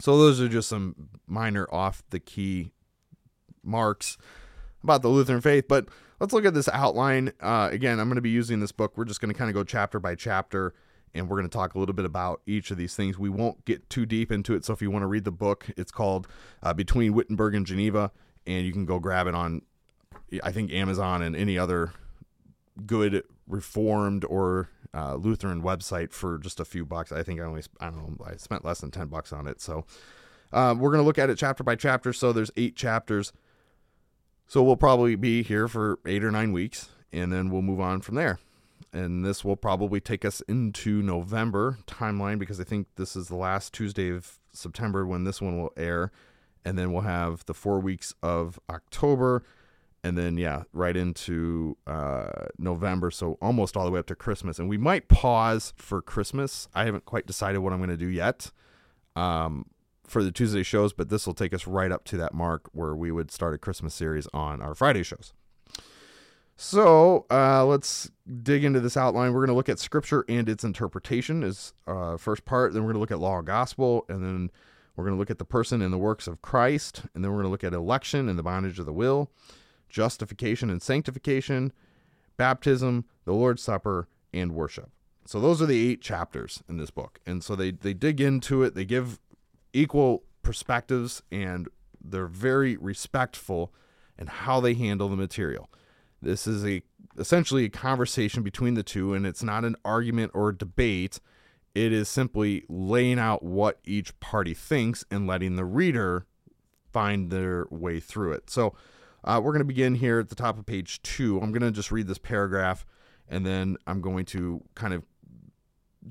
So 0.00 0.16
those 0.16 0.40
are 0.40 0.48
just 0.48 0.68
some 0.68 1.08
minor 1.26 1.66
off 1.72 2.02
the 2.10 2.20
key 2.20 2.72
marks 3.62 4.16
about 4.82 5.02
the 5.02 5.08
Lutheran 5.08 5.40
faith. 5.40 5.66
But 5.68 5.88
let's 6.20 6.32
look 6.32 6.44
at 6.44 6.54
this 6.54 6.68
outline. 6.68 7.32
Uh, 7.40 7.68
again, 7.70 8.00
I'm 8.00 8.08
going 8.08 8.16
to 8.16 8.22
be 8.22 8.30
using 8.30 8.60
this 8.60 8.72
book. 8.72 8.96
We're 8.96 9.04
just 9.04 9.20
going 9.20 9.32
to 9.32 9.38
kind 9.38 9.50
of 9.50 9.54
go 9.54 9.64
chapter 9.64 10.00
by 10.00 10.14
chapter 10.14 10.74
and 11.14 11.28
we're 11.28 11.36
going 11.36 11.48
to 11.48 11.56
talk 11.56 11.74
a 11.74 11.78
little 11.78 11.94
bit 11.94 12.04
about 12.04 12.40
each 12.46 12.70
of 12.70 12.76
these 12.76 12.94
things. 12.94 13.18
We 13.18 13.28
won't 13.28 13.64
get 13.64 13.88
too 13.90 14.06
deep 14.06 14.30
into 14.30 14.54
it. 14.54 14.64
So 14.64 14.72
if 14.72 14.82
you 14.82 14.90
want 14.90 15.02
to 15.02 15.06
read 15.06 15.24
the 15.24 15.32
book, 15.32 15.66
it's 15.76 15.90
called 15.90 16.28
uh, 16.62 16.72
Between 16.72 17.14
Wittenberg 17.14 17.54
and 17.54 17.66
Geneva, 17.66 18.10
and 18.46 18.66
you 18.66 18.72
can 18.72 18.84
go 18.84 18.98
grab 18.98 19.26
it 19.26 19.34
on, 19.34 19.62
I 20.42 20.52
think, 20.52 20.72
Amazon 20.72 21.22
and 21.22 21.34
any 21.34 21.58
other 21.58 21.92
good 22.86 23.24
Reformed 23.46 24.24
or 24.26 24.68
uh, 24.94 25.14
Lutheran 25.14 25.62
website 25.62 26.12
for 26.12 26.38
just 26.38 26.60
a 26.60 26.64
few 26.64 26.84
bucks. 26.84 27.12
I 27.12 27.22
think 27.22 27.40
I 27.40 27.44
only, 27.44 27.62
I 27.80 27.86
don't 27.86 27.96
know, 27.96 28.26
I 28.26 28.36
spent 28.36 28.64
less 28.64 28.80
than 28.80 28.90
10 28.90 29.08
bucks 29.08 29.32
on 29.32 29.46
it. 29.46 29.60
So 29.60 29.84
um, 30.52 30.78
we're 30.78 30.90
going 30.90 31.02
to 31.02 31.06
look 31.06 31.18
at 31.18 31.30
it 31.30 31.38
chapter 31.38 31.64
by 31.64 31.76
chapter. 31.76 32.12
So 32.12 32.32
there's 32.32 32.50
eight 32.56 32.76
chapters. 32.76 33.32
So 34.46 34.62
we'll 34.62 34.76
probably 34.76 35.14
be 35.14 35.42
here 35.42 35.68
for 35.68 35.98
eight 36.06 36.24
or 36.24 36.30
nine 36.30 36.52
weeks, 36.52 36.88
and 37.12 37.30
then 37.32 37.50
we'll 37.50 37.62
move 37.62 37.80
on 37.80 38.00
from 38.00 38.14
there 38.14 38.38
and 38.92 39.24
this 39.24 39.44
will 39.44 39.56
probably 39.56 40.00
take 40.00 40.24
us 40.24 40.40
into 40.42 41.02
November 41.02 41.78
timeline 41.86 42.38
because 42.38 42.60
I 42.60 42.64
think 42.64 42.86
this 42.96 43.16
is 43.16 43.28
the 43.28 43.36
last 43.36 43.72
Tuesday 43.72 44.10
of 44.10 44.38
September 44.52 45.06
when 45.06 45.24
this 45.24 45.40
one 45.40 45.60
will 45.60 45.72
air, 45.76 46.10
and 46.64 46.78
then 46.78 46.92
we'll 46.92 47.02
have 47.02 47.44
the 47.46 47.54
four 47.54 47.80
weeks 47.80 48.14
of 48.22 48.58
October, 48.70 49.42
and 50.02 50.16
then 50.16 50.36
yeah, 50.36 50.62
right 50.72 50.96
into 50.96 51.76
uh, 51.86 52.46
November, 52.58 53.10
so 53.10 53.38
almost 53.42 53.76
all 53.76 53.84
the 53.84 53.90
way 53.90 54.00
up 54.00 54.06
to 54.06 54.14
Christmas, 54.14 54.58
and 54.58 54.68
we 54.68 54.78
might 54.78 55.08
pause 55.08 55.72
for 55.76 56.00
Christmas. 56.00 56.68
I 56.74 56.84
haven't 56.84 57.04
quite 57.04 57.26
decided 57.26 57.58
what 57.58 57.72
I'm 57.72 57.78
going 57.78 57.90
to 57.90 57.96
do 57.96 58.08
yet. 58.08 58.50
Um, 59.16 59.66
for 60.08 60.24
the 60.24 60.32
Tuesday 60.32 60.62
shows, 60.62 60.92
but 60.92 61.10
this 61.10 61.26
will 61.26 61.34
take 61.34 61.52
us 61.52 61.66
right 61.66 61.92
up 61.92 62.04
to 62.04 62.16
that 62.16 62.32
mark 62.32 62.70
where 62.72 62.96
we 62.96 63.12
would 63.12 63.30
start 63.30 63.54
a 63.54 63.58
Christmas 63.58 63.94
series 63.94 64.26
on 64.32 64.62
our 64.62 64.74
Friday 64.74 65.02
shows. 65.02 65.34
So 66.60 67.24
uh, 67.30 67.64
let's 67.64 68.10
dig 68.42 68.64
into 68.64 68.80
this 68.80 68.96
outline. 68.96 69.32
We're 69.32 69.46
going 69.46 69.54
to 69.54 69.54
look 69.54 69.68
at 69.68 69.78
scripture 69.78 70.24
and 70.28 70.48
its 70.48 70.64
interpretation 70.64 71.44
as 71.44 71.72
uh, 71.86 72.16
first 72.16 72.44
part. 72.44 72.72
Then 72.72 72.82
we're 72.82 72.88
going 72.88 72.96
to 72.96 73.00
look 73.00 73.12
at 73.12 73.20
law 73.20 73.38
and 73.38 73.46
gospel, 73.46 74.04
and 74.08 74.24
then 74.24 74.50
we're 74.96 75.04
going 75.04 75.14
to 75.14 75.20
look 75.20 75.30
at 75.30 75.38
the 75.38 75.44
person 75.44 75.80
and 75.80 75.92
the 75.92 75.98
works 75.98 76.26
of 76.26 76.42
Christ, 76.42 77.02
and 77.14 77.22
then 77.22 77.30
we're 77.30 77.36
going 77.36 77.46
to 77.46 77.50
look 77.50 77.62
at 77.62 77.74
election 77.74 78.28
and 78.28 78.36
the 78.36 78.42
bondage 78.42 78.80
of 78.80 78.86
the 78.86 78.92
will, 78.92 79.30
justification 79.88 80.68
and 80.68 80.82
sanctification, 80.82 81.72
baptism, 82.36 83.04
the 83.24 83.34
Lord's 83.34 83.62
Supper, 83.62 84.08
and 84.34 84.52
worship. 84.52 84.90
So 85.26 85.38
those 85.38 85.62
are 85.62 85.66
the 85.66 85.88
eight 85.88 86.02
chapters 86.02 86.64
in 86.68 86.76
this 86.76 86.90
book, 86.90 87.20
and 87.24 87.44
so 87.44 87.54
they 87.54 87.70
they 87.70 87.94
dig 87.94 88.20
into 88.20 88.64
it. 88.64 88.74
They 88.74 88.84
give 88.84 89.20
equal 89.72 90.24
perspectives, 90.42 91.22
and 91.30 91.68
they're 92.02 92.26
very 92.26 92.76
respectful 92.76 93.72
in 94.18 94.26
how 94.26 94.58
they 94.58 94.74
handle 94.74 95.08
the 95.08 95.16
material. 95.16 95.70
This 96.20 96.46
is 96.46 96.64
a 96.64 96.82
essentially 97.18 97.64
a 97.64 97.68
conversation 97.68 98.42
between 98.42 98.74
the 98.74 98.82
two, 98.82 99.14
and 99.14 99.26
it's 99.26 99.42
not 99.42 99.64
an 99.64 99.76
argument 99.84 100.32
or 100.34 100.52
debate. 100.52 101.20
It 101.74 101.92
is 101.92 102.08
simply 102.08 102.64
laying 102.68 103.18
out 103.18 103.42
what 103.42 103.78
each 103.84 104.18
party 104.20 104.54
thinks 104.54 105.04
and 105.10 105.26
letting 105.26 105.56
the 105.56 105.64
reader 105.64 106.26
find 106.92 107.30
their 107.30 107.66
way 107.70 108.00
through 108.00 108.32
it. 108.32 108.50
So 108.50 108.74
uh, 109.24 109.40
we're 109.42 109.52
going 109.52 109.60
to 109.60 109.64
begin 109.64 109.96
here 109.96 110.18
at 110.18 110.28
the 110.28 110.34
top 110.34 110.58
of 110.58 110.66
page 110.66 111.02
two. 111.02 111.40
I'm 111.40 111.52
going 111.52 111.62
to 111.62 111.70
just 111.70 111.92
read 111.92 112.08
this 112.08 112.18
paragraph, 112.18 112.84
and 113.28 113.46
then 113.46 113.76
I'm 113.86 114.00
going 114.00 114.24
to 114.26 114.64
kind 114.74 114.94
of 114.94 115.04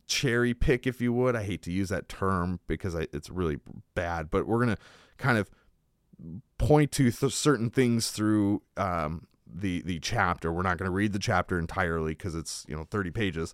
cherry 0.05 0.53
pick, 0.53 0.85
if 0.85 1.01
you 1.01 1.11
would. 1.13 1.35
I 1.35 1.43
hate 1.43 1.63
to 1.63 1.71
use 1.71 1.89
that 1.89 2.07
term 2.07 2.59
because 2.67 2.95
I, 2.95 3.07
it's 3.11 3.29
really 3.29 3.59
bad, 3.95 4.29
but 4.29 4.47
we're 4.47 4.63
going 4.63 4.75
to 4.75 4.81
kind 5.17 5.37
of 5.37 5.49
point 6.57 6.91
to 6.93 7.11
th- 7.11 7.33
certain 7.33 7.69
things 7.69 8.11
through 8.11 8.61
um, 8.77 9.27
the 9.53 9.81
the 9.81 9.99
chapter. 9.99 10.51
We're 10.51 10.63
not 10.63 10.77
going 10.77 10.89
to 10.89 10.95
read 10.95 11.13
the 11.13 11.19
chapter 11.19 11.59
entirely 11.59 12.13
because 12.13 12.35
it's 12.35 12.65
you 12.67 12.75
know 12.75 12.85
30 12.89 13.11
pages, 13.11 13.53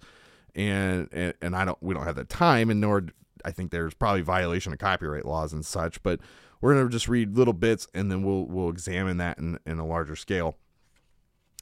and, 0.55 1.09
and 1.11 1.33
and 1.41 1.55
I 1.55 1.65
don't 1.65 1.81
we 1.81 1.93
don't 1.93 2.05
have 2.05 2.15
the 2.15 2.23
time, 2.23 2.69
and 2.69 2.81
nor 2.81 3.05
I 3.45 3.51
think 3.51 3.71
there's 3.71 3.93
probably 3.93 4.21
violation 4.21 4.73
of 4.73 4.79
copyright 4.79 5.25
laws 5.25 5.53
and 5.53 5.65
such. 5.65 6.01
But 6.03 6.19
we're 6.61 6.73
going 6.73 6.85
to 6.85 6.91
just 6.91 7.07
read 7.07 7.35
little 7.37 7.53
bits, 7.53 7.87
and 7.93 8.11
then 8.11 8.23
we'll 8.23 8.45
we'll 8.45 8.69
examine 8.69 9.17
that 9.17 9.37
in 9.37 9.59
in 9.65 9.79
a 9.79 9.85
larger 9.85 10.15
scale. 10.15 10.57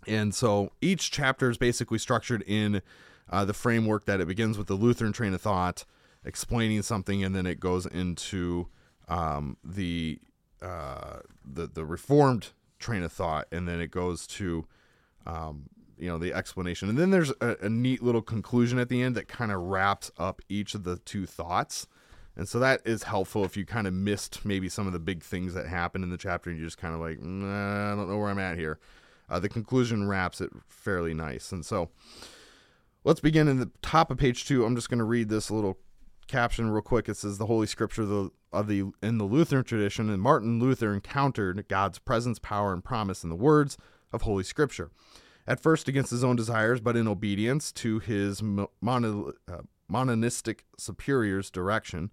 And 0.07 0.33
so 0.33 0.71
each 0.81 1.11
chapter 1.11 1.49
is 1.49 1.57
basically 1.57 1.99
structured 1.99 2.43
in 2.47 2.81
uh, 3.29 3.45
the 3.45 3.53
framework 3.53 4.05
that 4.05 4.19
it 4.19 4.27
begins 4.27 4.57
with 4.57 4.67
the 4.67 4.73
Lutheran 4.73 5.13
train 5.13 5.33
of 5.33 5.41
thought, 5.41 5.85
explaining 6.25 6.81
something, 6.81 7.23
and 7.23 7.35
then 7.35 7.45
it 7.45 7.59
goes 7.59 7.85
into 7.85 8.67
um, 9.07 9.57
the 9.63 10.19
uh, 10.61 11.19
the 11.43 11.67
the 11.67 11.85
Reformed 11.85 12.49
train 12.81 13.03
of 13.03 13.11
thought, 13.11 13.47
and 13.51 13.67
then 13.67 13.79
it 13.79 13.91
goes 13.91 14.27
to, 14.27 14.65
um, 15.25 15.69
you 15.97 16.07
know, 16.07 16.17
the 16.17 16.33
explanation, 16.33 16.89
and 16.89 16.97
then 16.97 17.11
there's 17.11 17.31
a, 17.41 17.57
a 17.61 17.69
neat 17.69 18.01
little 18.03 18.21
conclusion 18.21 18.79
at 18.79 18.89
the 18.89 19.01
end 19.01 19.15
that 19.15 19.27
kind 19.27 19.51
of 19.51 19.61
wraps 19.61 20.11
up 20.17 20.41
each 20.49 20.75
of 20.75 20.83
the 20.83 20.97
two 20.97 21.25
thoughts. 21.25 21.87
And 22.35 22.47
so 22.47 22.59
that 22.59 22.81
is 22.85 23.03
helpful 23.03 23.43
if 23.43 23.57
you 23.57 23.65
kind 23.65 23.87
of 23.87 23.93
missed 23.93 24.45
maybe 24.45 24.69
some 24.69 24.87
of 24.87 24.93
the 24.93 24.99
big 24.99 25.21
things 25.21 25.53
that 25.53 25.67
happened 25.67 26.05
in 26.05 26.09
the 26.09 26.17
chapter 26.17 26.49
and 26.49 26.57
you're 26.57 26.67
just 26.67 26.77
kind 26.77 26.95
of 26.95 27.01
like, 27.01 27.19
nah, 27.19 27.91
I 27.91 27.95
don't 27.95 28.09
know 28.09 28.17
where 28.17 28.29
I'm 28.29 28.39
at 28.39 28.57
here. 28.57 28.79
Uh, 29.29 29.39
the 29.39 29.49
conclusion 29.49 30.07
wraps 30.07 30.39
it 30.39 30.49
fairly 30.67 31.13
nice. 31.13 31.51
And 31.51 31.65
so 31.65 31.89
let's 33.03 33.19
begin 33.19 33.49
in 33.49 33.59
the 33.59 33.69
top 33.81 34.11
of 34.11 34.17
page 34.17 34.45
two. 34.45 34.65
I'm 34.65 34.75
just 34.75 34.89
going 34.89 34.99
to 34.99 35.03
read 35.03 35.27
this 35.27 35.51
little 35.51 35.77
caption 36.31 36.71
real 36.71 36.81
quick. 36.81 37.09
It 37.09 37.17
says 37.17 37.37
the 37.37 37.45
Holy 37.45 37.67
Scripture 37.67 38.03
of 38.03 38.09
the, 38.09 38.31
of 38.53 38.67
the 38.67 38.85
in 39.03 39.17
the 39.17 39.25
Lutheran 39.25 39.65
tradition, 39.65 40.09
and 40.09 40.21
Martin 40.21 40.59
Luther 40.59 40.93
encountered 40.93 41.67
God's 41.67 41.99
presence, 41.99 42.39
power, 42.39 42.73
and 42.73 42.83
promise 42.83 43.23
in 43.23 43.29
the 43.29 43.35
words 43.35 43.77
of 44.13 44.21
Holy 44.21 44.43
Scripture. 44.43 44.91
At 45.45 45.59
first 45.59 45.89
against 45.89 46.11
his 46.11 46.23
own 46.23 46.37
desires, 46.37 46.79
but 46.79 46.95
in 46.95 47.07
obedience 47.07 47.71
to 47.73 47.99
his 47.99 48.41
mono, 48.41 49.33
uh, 49.51 49.57
monistic 49.89 50.63
superior's 50.77 51.51
direction, 51.51 52.11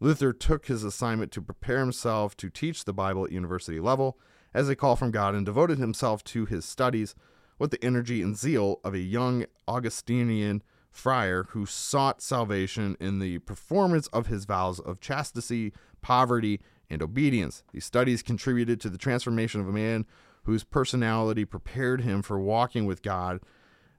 Luther 0.00 0.32
took 0.32 0.66
his 0.66 0.82
assignment 0.82 1.30
to 1.32 1.42
prepare 1.42 1.80
himself 1.80 2.36
to 2.38 2.48
teach 2.48 2.84
the 2.84 2.94
Bible 2.94 3.24
at 3.26 3.32
university 3.32 3.80
level 3.80 4.18
as 4.54 4.68
a 4.68 4.76
call 4.76 4.96
from 4.96 5.10
God 5.10 5.34
and 5.34 5.44
devoted 5.44 5.78
himself 5.78 6.24
to 6.24 6.46
his 6.46 6.64
studies 6.64 7.14
with 7.58 7.70
the 7.70 7.84
energy 7.84 8.22
and 8.22 8.36
zeal 8.36 8.80
of 8.82 8.94
a 8.94 8.98
young 8.98 9.44
Augustinian 9.66 10.62
friar 10.90 11.44
who 11.50 11.66
sought 11.66 12.22
salvation 12.22 12.96
in 13.00 13.18
the 13.18 13.38
performance 13.40 14.06
of 14.08 14.26
his 14.26 14.44
vows 14.44 14.80
of 14.80 15.00
chastity, 15.00 15.72
poverty, 16.02 16.60
and 16.90 17.02
obedience. 17.02 17.62
These 17.72 17.84
studies 17.84 18.22
contributed 18.22 18.80
to 18.80 18.90
the 18.90 18.98
transformation 18.98 19.60
of 19.60 19.68
a 19.68 19.72
man 19.72 20.06
whose 20.44 20.64
personality 20.64 21.44
prepared 21.44 22.00
him 22.00 22.22
for 22.22 22.38
walking 22.38 22.86
with 22.86 23.02
God, 23.02 23.40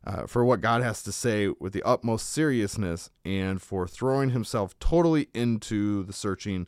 uh, 0.05 0.25
for 0.25 0.43
what 0.43 0.61
God 0.61 0.81
has 0.81 1.03
to 1.03 1.11
say 1.11 1.49
with 1.59 1.73
the 1.73 1.83
utmost 1.83 2.29
seriousness, 2.29 3.11
and 3.23 3.61
for 3.61 3.87
throwing 3.87 4.31
himself 4.31 4.77
totally 4.79 5.27
into 5.33 6.03
the 6.03 6.13
searching 6.13 6.67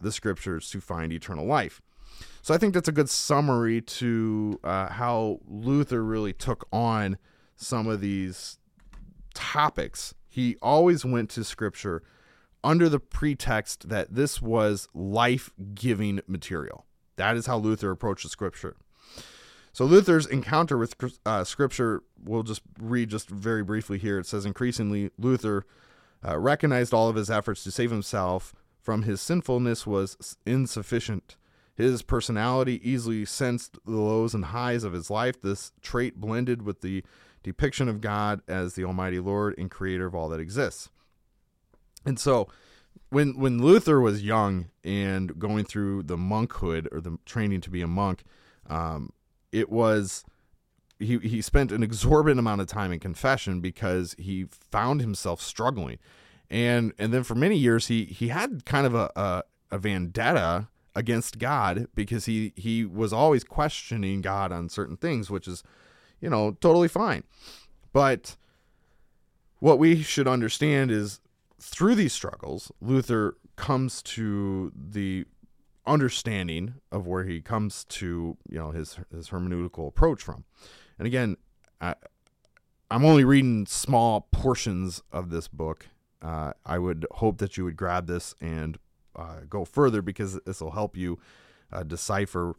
the 0.00 0.10
scriptures 0.10 0.68
to 0.70 0.80
find 0.80 1.12
eternal 1.12 1.46
life. 1.46 1.80
So 2.42 2.52
I 2.52 2.58
think 2.58 2.74
that's 2.74 2.88
a 2.88 2.92
good 2.92 3.08
summary 3.08 3.80
to 3.80 4.58
uh, 4.64 4.88
how 4.88 5.38
Luther 5.46 6.02
really 6.02 6.32
took 6.32 6.66
on 6.72 7.16
some 7.54 7.86
of 7.86 8.00
these 8.00 8.58
topics. 9.34 10.14
He 10.28 10.56
always 10.62 11.04
went 11.04 11.30
to 11.30 11.44
scripture 11.44 12.02
under 12.64 12.88
the 12.88 13.00
pretext 13.00 13.88
that 13.88 14.14
this 14.14 14.40
was 14.40 14.88
life 14.94 15.50
giving 15.74 16.20
material. 16.26 16.86
That 17.16 17.36
is 17.36 17.46
how 17.46 17.58
Luther 17.58 17.90
approached 17.90 18.22
the 18.22 18.28
scripture. 18.28 18.76
So 19.72 19.84
Luther's 19.84 20.26
encounter 20.26 20.76
with 20.76 20.94
uh, 21.24 21.44
scripture, 21.44 22.02
we'll 22.22 22.42
just 22.42 22.62
read 22.78 23.08
just 23.08 23.28
very 23.30 23.62
briefly 23.62 23.98
here. 23.98 24.18
It 24.18 24.26
says, 24.26 24.44
increasingly, 24.44 25.10
Luther 25.18 25.64
uh, 26.26 26.38
recognized 26.38 26.92
all 26.92 27.08
of 27.08 27.16
his 27.16 27.30
efforts 27.30 27.64
to 27.64 27.70
save 27.70 27.90
himself 27.90 28.54
from 28.82 29.02
his 29.02 29.20
sinfulness 29.20 29.86
was 29.86 30.36
insufficient. 30.44 31.36
His 31.74 32.02
personality 32.02 32.80
easily 32.88 33.24
sensed 33.24 33.78
the 33.86 33.92
lows 33.92 34.34
and 34.34 34.46
highs 34.46 34.84
of 34.84 34.92
his 34.92 35.08
life. 35.08 35.40
This 35.40 35.72
trait 35.80 36.16
blended 36.16 36.62
with 36.62 36.82
the 36.82 37.02
depiction 37.42 37.88
of 37.88 38.00
God 38.00 38.40
as 38.48 38.74
the 38.74 38.84
Almighty 38.84 39.18
Lord 39.18 39.54
and 39.58 39.70
Creator 39.70 40.06
of 40.06 40.14
all 40.14 40.28
that 40.30 40.40
exists. 40.40 40.88
And 42.04 42.18
so, 42.18 42.48
when 43.10 43.38
when 43.38 43.62
Luther 43.62 44.00
was 44.00 44.22
young 44.22 44.70
and 44.82 45.38
going 45.38 45.64
through 45.64 46.04
the 46.04 46.16
monkhood 46.16 46.88
or 46.90 47.00
the 47.00 47.18
training 47.26 47.60
to 47.62 47.70
be 47.70 47.82
a 47.82 47.86
monk, 47.86 48.24
um, 48.68 49.12
it 49.52 49.70
was 49.70 50.24
he 50.98 51.18
he 51.18 51.42
spent 51.42 51.72
an 51.72 51.82
exorbitant 51.82 52.38
amount 52.38 52.60
of 52.60 52.66
time 52.66 52.92
in 52.92 53.00
confession 53.00 53.60
because 53.60 54.14
he 54.18 54.46
found 54.70 55.00
himself 55.00 55.40
struggling, 55.40 55.98
and 56.50 56.92
and 56.98 57.12
then 57.12 57.22
for 57.22 57.34
many 57.34 57.56
years 57.56 57.88
he 57.88 58.04
he 58.04 58.28
had 58.28 58.64
kind 58.64 58.86
of 58.86 58.94
a, 58.94 59.10
a, 59.14 59.42
a 59.70 59.78
vendetta 59.78 60.68
against 60.94 61.38
God 61.38 61.88
because 61.94 62.26
he 62.26 62.52
he 62.56 62.84
was 62.84 63.12
always 63.12 63.44
questioning 63.44 64.20
God 64.20 64.52
on 64.52 64.68
certain 64.68 64.96
things, 64.96 65.30
which 65.30 65.48
is, 65.48 65.62
you 66.22 66.30
know, 66.30 66.56
totally 66.60 66.88
fine. 66.88 67.24
But 67.92 68.36
what 69.58 69.78
we 69.78 70.00
should 70.02 70.26
understand 70.26 70.90
is 70.90 71.20
through 71.60 71.96
these 71.96 72.14
struggles, 72.14 72.72
Luther 72.80 73.36
comes 73.56 74.02
to 74.02 74.72
the 74.74 75.26
understanding 75.86 76.74
of 76.90 77.06
where 77.06 77.24
he 77.24 77.40
comes 77.40 77.84
to, 77.84 78.36
you 78.48 78.58
know, 78.58 78.70
his 78.70 78.98
his 79.14 79.28
hermeneutical 79.28 79.88
approach 79.88 80.22
from. 80.22 80.44
And 80.98 81.06
again, 81.06 81.36
I, 81.80 81.94
I'm 82.90 83.04
only 83.04 83.24
reading 83.24 83.66
small 83.66 84.28
portions 84.30 85.02
of 85.12 85.30
this 85.30 85.48
book. 85.48 85.88
Uh, 86.22 86.52
I 86.64 86.78
would 86.78 87.04
hope 87.10 87.38
that 87.38 87.56
you 87.56 87.64
would 87.64 87.76
grab 87.76 88.06
this 88.06 88.34
and 88.40 88.78
uh, 89.16 89.40
go 89.48 89.64
further 89.64 90.02
because 90.02 90.38
this 90.46 90.60
will 90.60 90.70
help 90.70 90.96
you 90.96 91.18
uh, 91.72 91.82
decipher, 91.82 92.54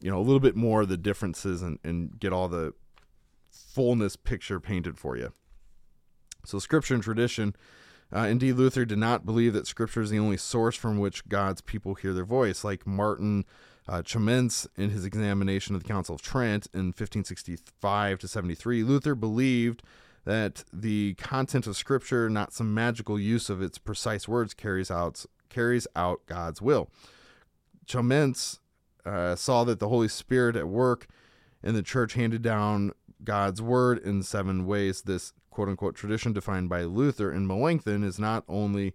you 0.00 0.10
know, 0.10 0.18
a 0.18 0.22
little 0.22 0.40
bit 0.40 0.56
more 0.56 0.82
of 0.82 0.88
the 0.88 0.96
differences 0.96 1.62
and, 1.62 1.78
and 1.84 2.18
get 2.18 2.32
all 2.32 2.48
the 2.48 2.74
fullness 3.54 4.16
picture 4.16 4.60
painted 4.60 4.98
for 4.98 5.16
you. 5.16 5.32
So, 6.44 6.58
scripture 6.58 6.94
and 6.94 7.02
tradition. 7.02 7.54
Uh, 8.14 8.26
indeed, 8.26 8.52
Luther 8.52 8.84
did 8.84 8.98
not 8.98 9.26
believe 9.26 9.54
that 9.54 9.66
scripture 9.66 10.02
is 10.02 10.10
the 10.10 10.18
only 10.18 10.36
source 10.36 10.76
from 10.76 10.98
which 10.98 11.28
God's 11.28 11.60
people 11.60 11.94
hear 11.94 12.12
their 12.12 12.24
voice. 12.24 12.62
Like 12.62 12.86
Martin 12.86 13.44
uh, 13.88 14.02
Chemnitz 14.02 14.66
in 14.76 14.90
his 14.90 15.04
examination 15.04 15.74
of 15.74 15.82
the 15.82 15.88
Council 15.88 16.14
of 16.14 16.22
Trent 16.22 16.68
in 16.72 16.86
1565 16.86 18.18
to 18.20 18.28
73, 18.28 18.82
Luther 18.82 19.14
believed 19.14 19.82
that 20.24 20.64
the 20.72 21.14
content 21.14 21.66
of 21.66 21.76
scripture, 21.76 22.30
not 22.30 22.52
some 22.52 22.72
magical 22.72 23.18
use 23.18 23.50
of 23.50 23.60
its 23.60 23.78
precise 23.78 24.26
words, 24.26 24.54
carries 24.54 24.90
out 24.90 25.24
carries 25.50 25.86
out 25.94 26.20
God's 26.26 26.60
will. 26.60 26.90
Chemnitz 27.86 28.58
uh, 29.04 29.36
saw 29.36 29.64
that 29.64 29.78
the 29.78 29.88
Holy 29.88 30.08
Spirit 30.08 30.56
at 30.56 30.68
work 30.68 31.06
in 31.62 31.74
the 31.74 31.82
church 31.82 32.14
handed 32.14 32.42
down 32.42 32.92
God's 33.24 33.62
word 33.62 33.98
in 33.98 34.22
seven 34.22 34.66
ways. 34.66 35.02
This 35.02 35.32
quote 35.50 35.68
unquote 35.68 35.94
tradition 35.94 36.32
defined 36.32 36.68
by 36.68 36.82
Luther 36.82 37.30
and 37.30 37.46
Melanchthon 37.46 38.04
is 38.04 38.18
not 38.18 38.44
only 38.48 38.94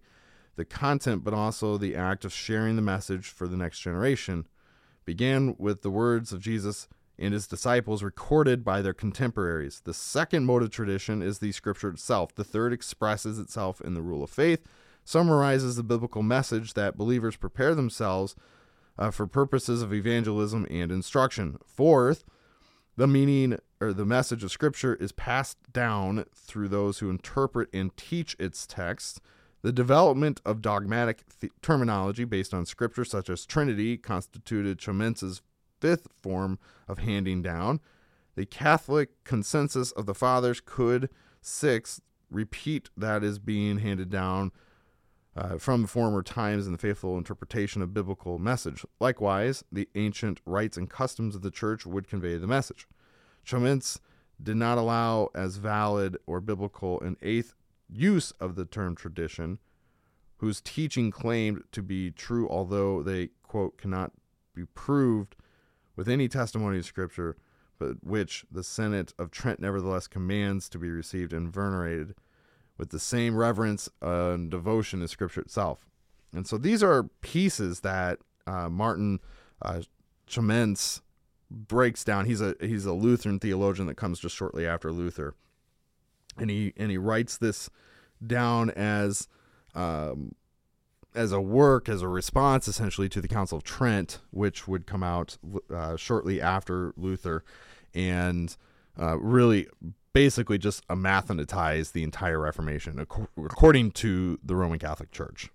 the 0.56 0.64
content 0.64 1.24
but 1.24 1.34
also 1.34 1.76
the 1.76 1.96
act 1.96 2.24
of 2.24 2.32
sharing 2.32 2.76
the 2.76 2.82
message 2.82 3.28
for 3.28 3.48
the 3.48 3.56
next 3.56 3.80
generation. 3.80 4.46
Began 5.04 5.56
with 5.58 5.82
the 5.82 5.90
words 5.90 6.32
of 6.32 6.40
Jesus 6.40 6.86
and 7.18 7.34
his 7.34 7.46
disciples 7.46 8.02
recorded 8.02 8.64
by 8.64 8.80
their 8.80 8.94
contemporaries. 8.94 9.82
The 9.84 9.94
second 9.94 10.46
mode 10.46 10.62
of 10.62 10.70
tradition 10.70 11.22
is 11.22 11.38
the 11.38 11.52
scripture 11.52 11.90
itself. 11.90 12.34
The 12.34 12.44
third 12.44 12.72
expresses 12.72 13.38
itself 13.38 13.80
in 13.80 13.94
the 13.94 14.02
rule 14.02 14.24
of 14.24 14.30
faith 14.30 14.64
summarizes 15.04 15.76
the 15.76 15.82
biblical 15.82 16.22
message 16.22 16.74
that 16.74 16.96
believers 16.96 17.36
prepare 17.36 17.74
themselves 17.74 18.36
uh, 18.98 19.10
for 19.10 19.26
purposes 19.26 19.82
of 19.82 19.92
evangelism 19.92 20.66
and 20.70 20.92
instruction. 20.92 21.58
Fourth, 21.64 22.24
the 22.96 23.06
meaning 23.06 23.58
or 23.80 23.92
the 23.92 24.04
message 24.04 24.44
of 24.44 24.52
Scripture 24.52 24.94
is 24.94 25.12
passed 25.12 25.58
down 25.72 26.24
through 26.34 26.68
those 26.68 26.98
who 26.98 27.10
interpret 27.10 27.68
and 27.72 27.96
teach 27.96 28.36
its 28.38 28.66
text. 28.66 29.20
The 29.62 29.72
development 29.72 30.40
of 30.44 30.62
dogmatic 30.62 31.22
th- 31.40 31.52
terminology 31.62 32.24
based 32.24 32.52
on 32.54 32.66
Scripture, 32.66 33.04
such 33.04 33.28
as 33.30 33.46
Trinity, 33.46 33.96
constituted 33.96 34.78
Chemnitz's 34.78 35.42
fifth 35.80 36.08
form 36.22 36.58
of 36.88 36.98
handing 36.98 37.42
down. 37.42 37.80
The 38.36 38.46
Catholic 38.46 39.22
consensus 39.24 39.92
of 39.92 40.06
the 40.06 40.14
Fathers 40.14 40.60
could, 40.64 41.08
sixth, 41.40 42.00
repeat 42.30 42.90
that 42.96 43.24
is 43.24 43.38
being 43.38 43.78
handed 43.78 44.10
down 44.10 44.52
uh, 45.36 45.56
from 45.58 45.86
former 45.86 46.22
times 46.22 46.66
and 46.66 46.74
the 46.74 46.78
faithful 46.78 47.16
interpretation 47.16 47.82
of 47.82 47.94
biblical 47.94 48.38
message. 48.38 48.84
Likewise, 48.98 49.62
the 49.70 49.88
ancient 49.94 50.40
rites 50.44 50.76
and 50.76 50.90
customs 50.90 51.34
of 51.34 51.42
the 51.42 51.50
church 51.50 51.86
would 51.86 52.08
convey 52.08 52.36
the 52.36 52.46
message. 52.46 52.88
Chemnitz 53.44 54.00
did 54.42 54.56
not 54.56 54.78
allow 54.78 55.28
as 55.34 55.56
valid 55.56 56.16
or 56.26 56.40
biblical 56.40 57.00
an 57.00 57.16
eighth 57.22 57.54
use 57.88 58.32
of 58.32 58.54
the 58.54 58.64
term 58.64 58.96
tradition, 58.96 59.58
whose 60.38 60.60
teaching 60.60 61.10
claimed 61.10 61.62
to 61.72 61.82
be 61.82 62.10
true, 62.10 62.48
although 62.48 63.02
they, 63.02 63.28
quote, 63.42 63.76
cannot 63.76 64.12
be 64.54 64.64
proved 64.74 65.36
with 65.96 66.08
any 66.08 66.28
testimony 66.28 66.78
of 66.78 66.84
Scripture, 66.84 67.36
but 67.78 68.02
which 68.02 68.44
the 68.50 68.64
Synod 68.64 69.12
of 69.18 69.30
Trent 69.30 69.60
nevertheless 69.60 70.06
commands 70.06 70.68
to 70.70 70.78
be 70.78 70.90
received 70.90 71.32
and 71.32 71.52
venerated 71.52 72.14
with 72.80 72.90
the 72.90 72.98
same 72.98 73.36
reverence 73.36 73.90
and 74.00 74.50
devotion 74.50 75.02
as 75.02 75.10
Scripture 75.10 75.42
itself. 75.42 75.86
And 76.32 76.46
so 76.46 76.56
these 76.56 76.82
are 76.82 77.04
pieces 77.20 77.80
that 77.80 78.18
uh, 78.46 78.70
Martin 78.70 79.20
uh, 79.60 79.82
Chemnitz 80.26 81.02
breaks 81.50 82.02
down. 82.04 82.24
He's 82.24 82.40
a 82.40 82.56
he's 82.58 82.86
a 82.86 82.94
Lutheran 82.94 83.38
theologian 83.38 83.86
that 83.88 83.96
comes 83.96 84.18
just 84.18 84.34
shortly 84.34 84.66
after 84.66 84.90
Luther, 84.90 85.34
and 86.38 86.48
he 86.48 86.72
and 86.76 86.90
he 86.90 86.96
writes 86.96 87.36
this 87.36 87.68
down 88.26 88.70
as 88.70 89.28
um, 89.74 90.34
as 91.14 91.32
a 91.32 91.40
work 91.40 91.88
as 91.88 92.00
a 92.00 92.08
response 92.08 92.66
essentially 92.66 93.08
to 93.10 93.20
the 93.20 93.28
Council 93.28 93.58
of 93.58 93.64
Trent, 93.64 94.20
which 94.30 94.66
would 94.66 94.86
come 94.86 95.02
out 95.02 95.36
uh, 95.74 95.96
shortly 95.96 96.40
after 96.40 96.94
Luther, 96.96 97.44
and 97.92 98.56
uh, 98.98 99.18
really 99.18 99.66
basically 100.12 100.58
just 100.58 100.84
anathematize 100.88 101.92
the 101.92 102.02
entire 102.02 102.40
Reformation 102.40 102.98
according 102.98 103.92
to 103.92 104.38
the 104.42 104.56
Roman 104.56 104.78
Catholic 104.78 105.10
Church. 105.12 105.50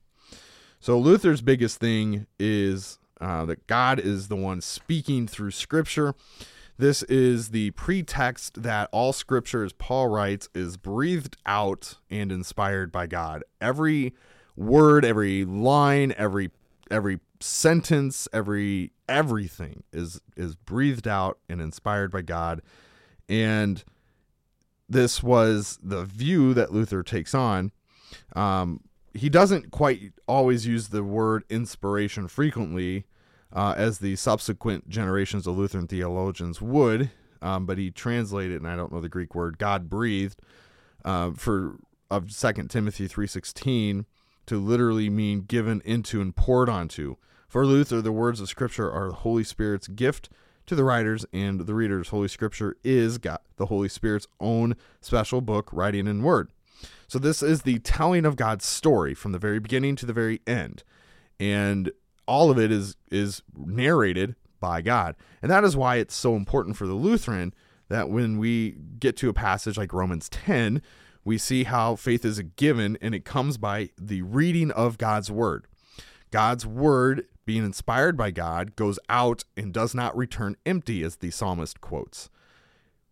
So 0.80 0.98
Luther's 0.98 1.41
biggest 1.41 1.80
thing 1.80 2.28
is 2.39 3.00
uh, 3.20 3.46
that 3.46 3.68
God 3.68 4.00
is 4.00 4.28
the 4.28 4.36
one 4.36 4.62
speaking 4.62 5.28
through 5.28 5.52
Scripture. 5.52 6.13
This 6.78 7.04
is 7.04 7.50
the 7.50 7.72
pretext 7.72 8.62
that 8.62 8.89
all 8.91 9.13
Scripture, 9.13 9.63
as 9.63 9.72
Paul 9.72 10.10
writes, 10.10 10.50
is 10.54 10.76
breathed 10.76 11.38
out 11.46 11.96
and 12.10 12.32
inspired 12.32 12.91
by 12.91 13.08
God. 13.08 13.44
Every 13.62 14.13
word, 14.58 15.06
every 15.06 15.46
line, 15.46 16.13
every 16.18 16.52
every 16.91 17.20
sentence, 17.39 18.28
every 18.34 18.91
everything 19.08 19.84
is 19.94 20.20
is 20.36 20.56
breathed 20.56 21.08
out 21.08 21.39
and 21.48 21.62
inspired 21.62 22.12
by 22.12 22.22
God. 22.22 22.62
And 23.30 23.84
this 24.88 25.24
was 25.24 25.80
the 25.82 26.06
view 26.06 26.54
that 26.54 26.71
Luther 26.71 27.04
takes 27.04 27.34
on. 27.34 27.71
Um, 28.36 28.82
he 29.13 29.30
doesn't 29.30 29.71
quite 29.71 30.13
always 30.28 30.67
use 30.67 30.89
the 30.89 31.04
word 31.04 31.43
inspiration 31.50 32.28
frequently, 32.28 33.06
uh, 33.54 33.74
as 33.78 34.00
the 34.00 34.15
subsequent 34.15 34.89
generations 34.89 35.48
of 35.48 35.58
Lutheran 35.58 35.88
theologians 35.88 36.62
would, 36.62 37.12
um, 37.41 37.65
but 37.65 37.78
he 37.78 37.89
translated, 37.89 38.58
and 38.58 38.67
I 38.67 38.76
don't 38.76 38.91
know 38.91 39.00
the 39.00 39.10
Greek 39.10 39.34
word, 39.34 39.58
God 39.58 39.89
breathed, 39.89 40.41
uh, 41.06 41.32
for 41.32 41.78
of 42.12 42.32
2 42.32 42.69
Timothy 42.69 43.08
3:16 43.08 44.06
to 44.45 44.60
literally 44.60 45.10
mean 45.10 45.41
given 45.41 45.82
into 45.86 46.21
and 46.21 46.36
poured 46.36 46.69
onto. 46.69 47.15
For 47.48 47.65
Luther, 47.65 48.02
the 48.02 48.12
words 48.12 48.39
of 48.39 48.50
Scripture 48.50 48.91
are 48.91 49.10
the 49.10 49.15
Holy 49.15 49.43
Spirit's 49.43 49.88
gift 49.88 50.30
to 50.65 50.75
the 50.75 50.84
writers 50.84 51.25
and 51.34 51.62
the 51.62 51.73
readers. 51.73 52.10
Holy 52.10 52.28
Scripture 52.28 52.78
is 52.84 53.17
God, 53.17 53.39
the 53.58 53.67
Holy 53.67 53.89
Spirit's 53.89 54.28
own 54.39 54.75
special 55.01 55.41
book, 55.41 55.69
writing 55.71 56.08
in 56.08 56.23
word. 56.23 56.49
So 57.08 57.19
this 57.19 57.43
is 57.43 57.62
the 57.62 57.80
telling 57.80 58.25
of 58.25 58.36
God's 58.36 58.65
story 58.65 59.13
from 59.13 59.32
the 59.32 59.39
very 59.39 59.60
beginning 59.60 59.95
to 59.97 60.06
the 60.06 60.13
very 60.13 60.41
end. 60.47 60.84
And 61.39 61.91
all 62.28 62.49
of 62.49 62.58
it 62.58 62.71
is 62.71 62.95
is 63.12 63.41
narrated 63.56 64.36
by 64.60 64.82
God. 64.82 65.15
And 65.41 65.51
that 65.51 65.63
is 65.63 65.78
why 65.78 65.97
it's 65.97 66.15
so 66.15 66.36
important 66.36 66.78
for 66.78 66.88
the 66.88 66.93
Lutheran 66.93 67.54
that 67.89 68.10
when 68.10 68.38
we 68.39 68.75
get 68.99 69.15
to 69.17 69.30
a 69.30 69.34
passage 69.34 69.78
like 69.78 69.93
Romans 69.93 70.28
10, 70.30 70.82
we 71.23 71.38
see 71.38 71.65
how 71.65 71.95
faith 71.95 72.25
is 72.25 72.39
a 72.39 72.43
given 72.43 72.97
and 73.01 73.13
it 73.13 73.25
comes 73.25 73.58
by 73.58 73.89
the 73.97 74.21
reading 74.23 74.71
of 74.71 74.97
God's 74.97 75.32
word. 75.32 75.67
God's 76.32 76.65
word, 76.65 77.28
being 77.45 77.63
inspired 77.63 78.17
by 78.17 78.31
God, 78.31 78.75
goes 78.75 78.99
out 79.10 79.43
and 79.55 79.73
does 79.73 79.93
not 79.93 80.15
return 80.17 80.55
empty, 80.65 81.03
as 81.03 81.17
the 81.17 81.31
psalmist 81.31 81.81
quotes. 81.81 82.29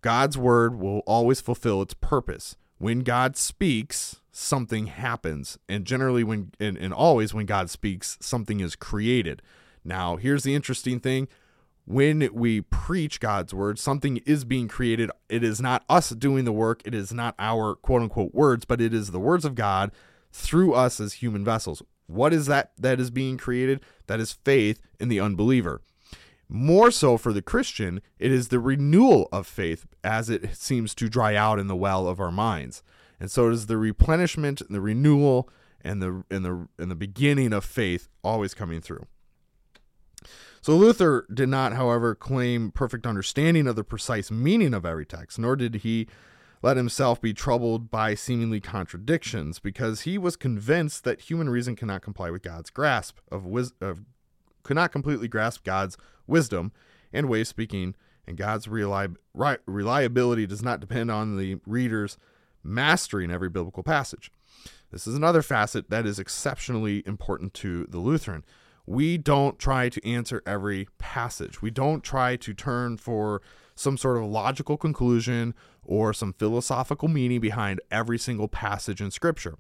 God's 0.02 0.38
word 0.38 0.80
will 0.80 1.00
always 1.00 1.42
fulfill 1.42 1.82
its 1.82 1.94
purpose. 1.94 2.58
When 2.78 3.00
God 3.00 3.38
speaks, 3.38 4.18
something 4.32 4.88
happens. 4.88 5.58
And 5.70 5.86
generally, 5.86 6.24
when 6.24 6.52
and, 6.60 6.78
and 6.78 6.94
always 6.94 7.34
when 7.34 7.46
God 7.46 7.70
speaks, 7.70 8.18
something 8.20 8.60
is 8.60 8.76
created. 8.76 9.42
Now, 9.86 10.18
here's 10.18 10.44
the 10.44 10.56
interesting 10.56 11.00
thing 11.00 11.28
when 11.86 12.30
we 12.34 12.62
preach 12.62 13.20
God's 13.20 13.54
word, 13.54 13.78
something 13.78 14.18
is 14.26 14.46
being 14.46 14.68
created. 14.68 15.12
It 15.30 15.44
is 15.44 15.62
not 15.62 15.84
us 15.90 16.10
doing 16.10 16.46
the 16.46 16.52
work, 16.52 16.82
it 16.86 16.96
is 16.96 17.14
not 17.14 17.36
our 17.40 17.76
quote 17.76 18.02
unquote 18.02 18.34
words, 18.34 18.66
but 18.66 18.82
it 18.82 18.94
is 18.94 19.12
the 19.12 19.20
words 19.20 19.46
of 19.46 19.56
God 19.56 19.92
through 20.32 20.74
us 20.74 21.00
as 21.00 21.14
human 21.14 21.46
vessels. 21.46 21.84
What 22.14 22.34
is 22.34 22.46
that 22.46 22.72
that 22.78 23.00
is 23.00 23.10
being 23.10 23.38
created? 23.38 23.82
That 24.08 24.20
is 24.20 24.34
faith 24.34 24.80
in 25.00 25.10
the 25.10 25.20
unbeliever. 25.20 25.82
More 26.48 26.92
so 26.92 27.18
for 27.18 27.34
the 27.34 27.42
Christian, 27.42 28.02
it 28.20 28.32
is 28.32 28.50
the 28.50 28.60
renewal 28.60 29.28
of 29.32 29.48
faith 29.48 29.86
as 30.04 30.30
it 30.30 30.56
seems 30.56 30.94
to 30.96 31.10
dry 31.10 31.36
out 31.36 31.58
in 31.58 31.68
the 31.68 31.76
well 31.76 32.08
of 32.08 32.20
our 32.20 32.32
minds. 32.32 32.84
And 33.20 33.32
so 33.32 33.50
it 33.50 33.54
is 33.54 33.66
the 33.66 33.78
replenishment 33.78 34.62
and 34.62 34.76
the 34.76 34.82
renewal 34.82 35.50
and 35.82 36.02
the 36.02 36.24
and 36.30 36.46
the 36.46 36.68
and 36.78 36.92
the 36.92 36.96
beginning 36.96 37.54
of 37.54 37.66
faith 37.66 38.10
always 38.24 38.54
coming 38.54 38.82
through. 38.82 39.08
So 40.62 40.78
Luther 40.78 41.28
did 41.34 41.50
not, 41.50 41.74
however, 41.74 42.16
claim 42.16 42.72
perfect 42.72 43.06
understanding 43.06 43.68
of 43.68 43.76
the 43.76 43.84
precise 43.84 44.32
meaning 44.32 44.74
of 44.74 44.86
every 44.86 45.06
text, 45.06 45.38
nor 45.38 45.58
did 45.58 45.76
he 45.76 46.08
let 46.64 46.78
himself 46.78 47.22
be 47.22 47.34
troubled 47.34 47.92
by 47.92 48.16
seemingly 48.16 48.60
contradictions, 48.60 49.60
because 49.60 50.02
he 50.02 50.18
was 50.18 50.36
convinced 50.36 51.04
that 51.04 51.22
human 51.22 51.50
reason 51.50 51.76
cannot 51.76 52.02
comply 52.02 52.32
with 52.32 52.42
God's 52.42 52.72
grasp 52.72 53.20
of 53.32 53.46
wisdom, 53.46 54.08
could 54.64 54.76
not 54.76 54.92
completely 54.92 55.28
grasp 55.28 55.64
God's 55.64 55.98
wisdom 56.26 56.72
and 57.12 57.30
way 57.30 57.42
of 57.42 57.48
speaking, 57.48 57.94
and 58.26 58.38
God's 58.38 58.68
reliab- 58.68 59.18
reliability 59.68 60.48
does 60.48 60.64
not 60.64 60.80
depend 60.80 61.12
on 61.12 61.38
the 61.38 61.60
reader's 61.68 62.18
mastering 62.64 63.30
every 63.30 63.50
biblical 63.50 63.84
passage. 63.84 64.32
This 64.90 65.06
is 65.06 65.16
another 65.16 65.42
facet 65.42 65.90
that 65.90 66.06
is 66.06 66.18
exceptionally 66.18 67.04
important 67.06 67.54
to 67.56 67.86
the 67.90 68.00
Lutheran 68.00 68.46
we 68.86 69.18
don't 69.18 69.58
try 69.60 69.90
to 69.90 70.06
answer 70.08 70.42
every 70.46 70.88
passage. 70.98 71.62
We 71.62 71.72
don't 71.72 72.04
try 72.04 72.36
to 72.38 72.54
turn 72.54 72.98
for 72.98 73.42
some 73.76 73.98
sort 73.98 74.18
of 74.18 74.24
logical 74.24 74.78
conclusion 74.78 75.56
or 75.86 76.14
some 76.14 76.34
philosophical 76.34 77.08
meaning 77.08 77.40
behind 77.40 77.82
every 77.92 78.18
single 78.18 78.48
passage 78.48 79.02
in 79.02 79.12
Scripture. 79.12 79.56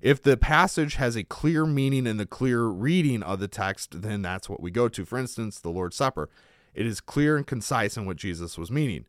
If 0.00 0.22
the 0.22 0.36
passage 0.36 0.96
has 0.96 1.16
a 1.16 1.24
clear 1.24 1.64
meaning 1.64 2.06
in 2.06 2.18
the 2.18 2.26
clear 2.26 2.64
reading 2.64 3.22
of 3.22 3.40
the 3.40 3.48
text, 3.48 4.02
then 4.02 4.20
that's 4.20 4.48
what 4.48 4.60
we 4.60 4.70
go 4.70 4.88
to. 4.88 5.04
For 5.04 5.18
instance, 5.18 5.58
the 5.58 5.70
Lord's 5.70 5.96
Supper. 5.96 6.28
It 6.74 6.86
is 6.86 7.00
clear 7.00 7.36
and 7.36 7.46
concise 7.46 7.96
in 7.96 8.04
what 8.04 8.16
Jesus 8.16 8.58
was 8.58 8.70
meaning. 8.70 9.06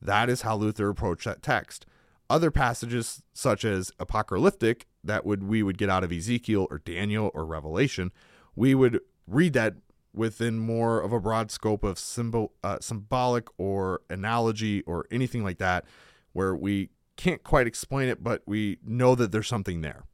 That 0.00 0.28
is 0.28 0.42
how 0.42 0.56
Luther 0.56 0.88
approached 0.88 1.26
that 1.26 1.42
text. 1.42 1.86
Other 2.28 2.50
passages, 2.50 3.22
such 3.32 3.64
as 3.64 3.92
apocalyptic, 4.00 4.86
that 5.04 5.24
would 5.24 5.44
we 5.44 5.62
would 5.62 5.78
get 5.78 5.90
out 5.90 6.02
of 6.02 6.10
Ezekiel 6.10 6.66
or 6.70 6.78
Daniel 6.78 7.30
or 7.34 7.44
Revelation, 7.44 8.10
we 8.56 8.74
would 8.74 9.00
read 9.26 9.52
that 9.52 9.74
within 10.14 10.58
more 10.58 11.00
of 11.00 11.12
a 11.12 11.20
broad 11.20 11.50
scope 11.50 11.84
of 11.84 11.98
symbol, 11.98 12.52
uh, 12.62 12.78
symbolic 12.80 13.48
or 13.58 14.02
analogy 14.10 14.82
or 14.82 15.06
anything 15.10 15.42
like 15.42 15.58
that, 15.58 15.84
where 16.32 16.54
we 16.54 16.90
can't 17.16 17.42
quite 17.42 17.66
explain 17.66 18.08
it, 18.08 18.22
but 18.22 18.42
we 18.46 18.78
know 18.84 19.14
that 19.14 19.32
there's 19.32 19.48
something 19.48 19.80
there. 19.80 20.04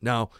Now, 0.00 0.30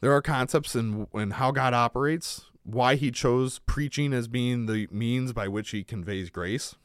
there 0.00 0.12
are 0.12 0.22
concepts 0.22 0.74
in, 0.74 1.06
in 1.14 1.32
how 1.32 1.50
God 1.50 1.74
operates, 1.74 2.46
why 2.62 2.94
he 2.94 3.10
chose 3.10 3.58
preaching 3.60 4.12
as 4.12 4.28
being 4.28 4.66
the 4.66 4.88
means 4.90 5.32
by 5.32 5.48
which 5.48 5.70
he 5.70 5.82
conveys 5.82 6.30
grace. 6.30 6.76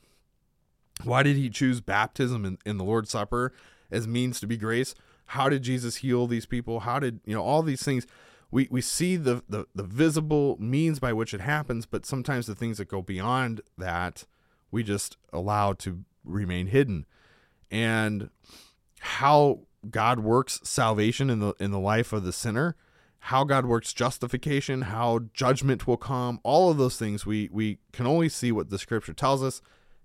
Why 1.04 1.24
did 1.24 1.36
he 1.36 1.50
choose 1.50 1.82
baptism 1.82 2.46
in, 2.46 2.58
in 2.65 2.78
the 2.78 2.84
Lord's 2.84 3.10
Supper 3.10 3.54
as 3.91 4.08
means 4.08 4.39
to 4.39 4.48
be 4.48 4.58
grace? 4.58 4.96
How 5.28 5.50
did 5.50 5.63
Jesus 5.63 5.98
heal 5.98 6.28
these 6.28 6.46
people? 6.46 6.82
How 6.82 7.00
did, 7.00 7.20
you 7.26 7.34
know, 7.34 7.44
all 7.44 7.62
these 7.62 7.84
things 7.84 8.06
we 8.56 8.70
we 8.72 8.80
see 8.80 9.18
the, 9.18 9.44
the 9.50 9.68
the 9.76 9.84
visible 9.84 10.56
means 10.62 10.98
by 10.98 11.12
which 11.12 11.34
it 11.34 11.41
happens, 11.41 11.86
but 11.86 12.06
sometimes 12.06 12.48
the 12.48 12.56
things 12.56 12.78
that 12.78 12.88
go 12.88 13.02
beyond 13.02 13.60
that 13.78 14.24
we 14.72 14.82
just 14.82 15.18
allow 15.34 15.74
to 15.74 16.06
remain 16.24 16.68
hidden. 16.68 17.06
And 17.70 18.30
how 19.00 19.60
God 19.89 20.22
works 20.22 20.62
salvation 20.63 21.30
in 21.30 21.39
the 21.41 21.54
in 21.60 21.72
the 21.72 21.80
life 21.80 22.13
of 22.13 22.24
the 22.24 22.32
sinner, 22.32 22.78
how 23.20 23.44
God 23.44 23.65
works 23.65 23.91
justification, 23.91 24.84
how 24.84 25.20
judgment 25.34 25.86
will 25.86 25.98
come, 25.98 26.39
all 26.44 26.72
of 26.72 26.78
those 26.78 26.96
things 26.98 27.26
we 27.26 27.50
we 27.52 27.80
can 27.91 28.08
only 28.08 28.30
see 28.30 28.54
what 28.54 28.70
the 28.70 28.80
scripture 28.80 29.13
tells 29.13 29.44
us, 29.44 29.62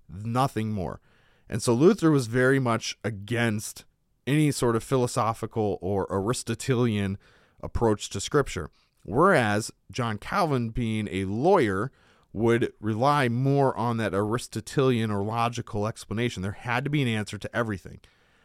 nothing 0.09 0.73
more. 0.73 1.01
And 1.49 1.63
so 1.63 1.73
Luther 1.73 2.11
was 2.11 2.27
very 2.27 2.59
much 2.59 2.99
against 3.05 3.85
any 4.27 4.51
sort 4.51 4.75
of 4.75 4.83
philosophical 4.83 5.79
or 5.81 6.09
Aristotelian 6.11 7.17
approach 7.63 8.11
to 8.11 8.21
Scripture. 8.21 8.71
Whereas 9.05 9.73
John 9.91 10.19
Calvin, 10.19 10.71
being 10.71 11.09
a 11.11 11.25
lawyer, 11.25 11.91
would 12.33 12.73
rely 12.81 13.29
more 13.29 13.77
on 13.77 13.97
that 13.97 14.15
Aristotelian 14.15 15.11
or 15.11 15.23
logical 15.23 15.87
explanation. 15.87 16.43
There 16.43 16.53
had 16.53 16.85
to 16.85 16.91
be 16.91 17.03
an 17.03 17.09
answer 17.09 17.39
to 17.39 17.57
everything. 17.57 18.01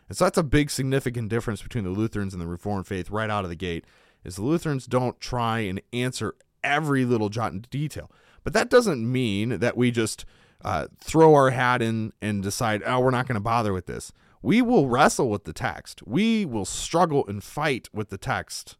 And 0.07 0.17
so 0.17 0.25
that's 0.25 0.37
a 0.37 0.43
big 0.43 0.69
significant 0.69 1.29
difference 1.29 1.61
between 1.61 1.83
the 1.83 1.89
Lutherans 1.89 2.33
and 2.33 2.41
the 2.41 2.47
Reformed 2.47 2.87
faith 2.87 3.09
right 3.09 3.29
out 3.29 3.43
of 3.43 3.49
the 3.49 3.55
gate. 3.55 3.85
Is 4.23 4.37
the 4.37 4.43
Lutherans 4.43 4.87
don't 4.87 5.19
try 5.19 5.59
and 5.59 5.81
answer 5.93 6.35
every 6.63 7.05
little 7.05 7.29
jot 7.29 7.51
and 7.51 7.69
detail. 7.69 8.09
But 8.43 8.53
that 8.53 8.69
doesn't 8.69 9.11
mean 9.11 9.59
that 9.59 9.77
we 9.77 9.91
just 9.91 10.25
uh, 10.63 10.87
throw 10.99 11.35
our 11.35 11.51
hat 11.51 11.81
in 11.81 12.11
and 12.21 12.41
decide, 12.41 12.81
oh, 12.85 12.99
we're 12.99 13.11
not 13.11 13.27
going 13.27 13.35
to 13.35 13.41
bother 13.41 13.71
with 13.71 13.85
this. 13.85 14.11
We 14.41 14.61
will 14.61 14.87
wrestle 14.87 15.29
with 15.29 15.43
the 15.43 15.53
text. 15.53 16.01
We 16.05 16.45
will 16.45 16.65
struggle 16.65 17.25
and 17.27 17.43
fight 17.43 17.89
with 17.93 18.09
the 18.09 18.17
text 18.17 18.77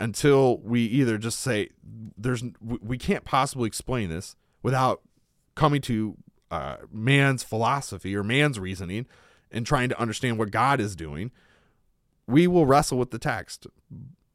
until 0.00 0.58
we 0.58 0.82
either 0.86 1.18
just 1.18 1.38
say 1.38 1.68
there's 2.16 2.42
we 2.60 2.98
can't 2.98 3.24
possibly 3.24 3.66
explain 3.66 4.08
this 4.08 4.34
without 4.62 5.02
coming 5.54 5.82
to 5.82 6.16
uh, 6.50 6.76
man's 6.90 7.44
philosophy 7.44 8.16
or 8.16 8.24
man's 8.24 8.58
reasoning 8.58 9.06
and 9.52 9.66
trying 9.66 9.88
to 9.90 10.00
understand 10.00 10.38
what 10.38 10.50
God 10.50 10.80
is 10.80 10.96
doing. 10.96 11.30
We 12.26 12.46
will 12.46 12.66
wrestle 12.66 12.98
with 12.98 13.10
the 13.10 13.18
text, 13.18 13.66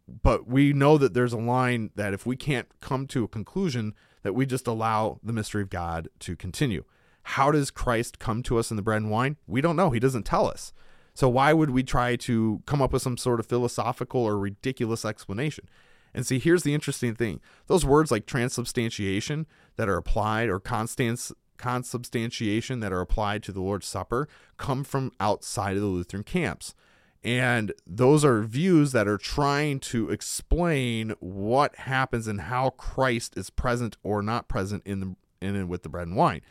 but 0.08 0.48
we 0.48 0.72
know 0.72 0.98
that 0.98 1.14
there's 1.14 1.34
a 1.34 1.38
line 1.38 1.90
that 1.96 2.14
if 2.14 2.26
we 2.26 2.36
can't 2.36 2.68
come 2.80 3.08
to 3.08 3.24
a 3.24 3.28
conclusion, 3.28 3.94
that 4.24 4.34
we 4.34 4.46
just 4.46 4.68
allow 4.68 5.20
the 5.24 5.34
mystery 5.34 5.62
of 5.62 5.70
God 5.70 6.10
to 6.20 6.36
continue. 6.36 6.84
How 7.24 7.52
does 7.52 7.72
Christ 7.72 8.20
come 8.20 8.44
to 8.44 8.60
us 8.60 8.70
in 8.70 8.78
the 8.78 8.84
bread 8.84 9.02
and 9.02 9.10
wine? 9.10 9.38
We 9.48 9.62
don't 9.62 9.76
know. 9.76 9.90
He 9.90 10.00
doesn't 10.00 10.24
tell 10.24 10.48
us. 10.48 10.74
So 11.16 11.30
why 11.30 11.54
would 11.54 11.72
we 11.72 11.82
try 11.82 12.18
to 12.18 12.62
come 12.66 12.82
up 12.82 12.94
with 12.94 13.02
some 13.02 13.18
sort 13.18 13.40
of 13.40 13.48
philosophical 13.48 14.22
or 14.22 14.38
ridiculous 14.38 15.06
explanation? 15.06 15.68
And 16.14 16.26
see, 16.26 16.40
here's 16.40 16.64
the 16.64 16.74
interesting 16.74 17.16
thing. 17.16 17.40
Those 17.68 17.86
words 17.86 18.12
like 18.12 18.26
transubstantiation 18.26 19.48
that 19.78 19.90
are 19.90 19.98
applied 19.98 20.50
or 20.50 20.60
constance 20.60 21.32
consubstantiation 21.58 22.82
that 22.82 22.92
are 22.92 23.00
applied 23.00 23.42
to 23.42 23.54
the 23.54 23.62
Lord's 23.62 23.88
Supper 23.88 24.28
come 24.58 24.84
from 24.84 25.14
outside 25.22 25.78
of 25.78 25.82
the 25.82 25.88
Lutheran 25.88 26.24
camps. 26.24 26.76
And 27.24 27.72
those 27.88 28.24
are 28.24 28.44
views 28.44 28.92
that 28.92 29.08
are 29.08 29.18
trying 29.18 29.80
to 29.80 30.10
explain 30.10 31.16
what 31.20 31.76
happens 31.78 32.28
and 32.28 32.42
how 32.42 32.72
Christ 32.72 33.38
is 33.38 33.50
present 33.50 33.98
or 34.04 34.22
not 34.22 34.48
present 34.48 34.84
in 34.86 35.00
the 35.00 35.16
in 35.42 35.56
and 35.56 35.70
with 35.70 35.84
the 35.84 35.90
bread 35.90 36.08
and 36.08 36.16
wine. 36.16 36.42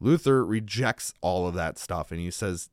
Luther 0.00 0.44
rejects 0.44 1.14
all 1.20 1.46
of 1.46 1.54
that 1.54 1.78
stuff 1.78 2.10
and 2.10 2.20
he 2.20 2.30
says 2.30 2.70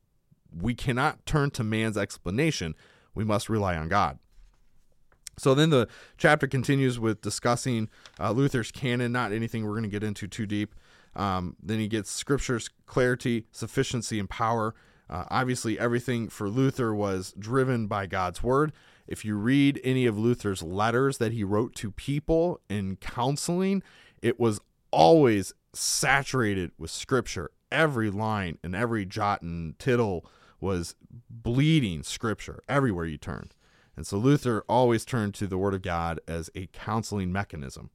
we 0.56 0.74
cannot 0.74 1.24
turn 1.26 1.50
to 1.52 1.64
man's 1.64 1.96
explanation. 1.96 2.74
We 3.14 3.24
must 3.24 3.48
rely 3.48 3.76
on 3.76 3.88
God. 3.88 4.18
So 5.38 5.54
then 5.54 5.70
the 5.70 5.88
chapter 6.16 6.46
continues 6.46 6.98
with 6.98 7.22
discussing 7.22 7.88
uh, 8.18 8.32
Luther's 8.32 8.72
canon, 8.72 9.12
not 9.12 9.32
anything 9.32 9.64
we're 9.64 9.72
going 9.72 9.84
to 9.84 9.88
get 9.88 10.02
into 10.02 10.26
too 10.26 10.46
deep. 10.46 10.74
Um, 11.14 11.56
then 11.62 11.78
he 11.78 11.88
gets 11.88 12.10
scripture's 12.10 12.68
clarity, 12.86 13.46
sufficiency, 13.50 14.18
and 14.18 14.28
power. 14.28 14.74
Uh, 15.08 15.24
obviously, 15.30 15.78
everything 15.78 16.28
for 16.28 16.48
Luther 16.48 16.94
was 16.94 17.32
driven 17.38 17.86
by 17.86 18.06
God's 18.06 18.42
word. 18.42 18.72
If 19.06 19.24
you 19.24 19.36
read 19.36 19.80
any 19.82 20.06
of 20.06 20.18
Luther's 20.18 20.62
letters 20.62 21.18
that 21.18 21.32
he 21.32 21.44
wrote 21.44 21.74
to 21.76 21.90
people 21.90 22.60
in 22.68 22.96
counseling, 22.96 23.82
it 24.20 24.38
was 24.38 24.60
always 24.90 25.54
saturated 25.72 26.72
with 26.78 26.90
scripture. 26.90 27.50
Every 27.70 28.10
line 28.10 28.58
and 28.62 28.74
every 28.74 29.04
jot 29.04 29.42
and 29.42 29.78
tittle 29.78 30.26
was 30.60 30.94
bleeding 31.30 32.02
scripture 32.02 32.62
everywhere 32.68 33.04
you 33.04 33.18
turned. 33.18 33.54
And 33.96 34.06
so 34.06 34.16
Luther 34.16 34.64
always 34.68 35.04
turned 35.04 35.34
to 35.34 35.46
the 35.46 35.58
Word 35.58 35.74
of 35.74 35.82
God 35.82 36.20
as 36.28 36.50
a 36.54 36.68
counseling 36.68 37.32
mechanism. 37.32 37.90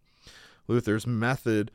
Luther's 0.67 1.07
method 1.07 1.71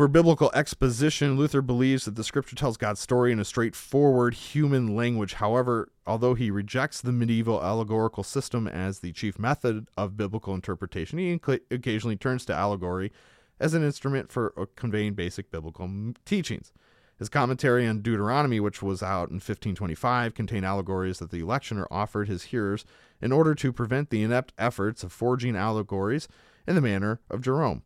for 0.00 0.08
biblical 0.08 0.50
exposition, 0.54 1.36
Luther 1.36 1.60
believes 1.60 2.04
that 2.04 2.14
the 2.14 2.24
scripture 2.24 2.56
tells 2.56 2.76
God's 2.76 3.00
story 3.00 3.32
in 3.32 3.40
a 3.40 3.44
straightforward 3.44 4.34
human 4.34 4.94
language. 4.96 5.34
However, 5.34 5.90
although 6.06 6.34
he 6.34 6.50
rejects 6.50 7.02
the 7.02 7.12
medieval 7.12 7.62
allegorical 7.62 8.22
system 8.22 8.66
as 8.66 9.00
the 9.00 9.12
chief 9.12 9.38
method 9.38 9.88
of 9.98 10.16
biblical 10.16 10.54
interpretation, 10.54 11.18
he 11.18 11.38
occasionally 11.70 12.16
turns 12.16 12.46
to 12.46 12.54
allegory 12.54 13.12
as 13.58 13.74
an 13.74 13.84
instrument 13.84 14.32
for 14.32 14.54
uh, 14.56 14.64
conveying 14.74 15.14
basic 15.14 15.50
biblical 15.50 15.90
teachings. 16.24 16.72
His 17.20 17.28
commentary 17.28 17.86
on 17.86 18.00
Deuteronomy, 18.00 18.60
which 18.60 18.80
was 18.80 19.02
out 19.02 19.28
in 19.28 19.34
1525, 19.34 20.32
contained 20.32 20.64
allegories 20.64 21.18
that 21.18 21.30
the 21.30 21.42
electioner 21.42 21.86
offered 21.90 22.28
his 22.28 22.44
hearers 22.44 22.86
in 23.20 23.30
order 23.30 23.54
to 23.56 23.74
prevent 23.74 24.08
the 24.08 24.22
inept 24.22 24.54
efforts 24.56 25.04
of 25.04 25.12
forging 25.12 25.54
allegories 25.54 26.28
in 26.66 26.76
the 26.76 26.80
manner 26.80 27.20
of 27.28 27.42
Jerome. 27.42 27.82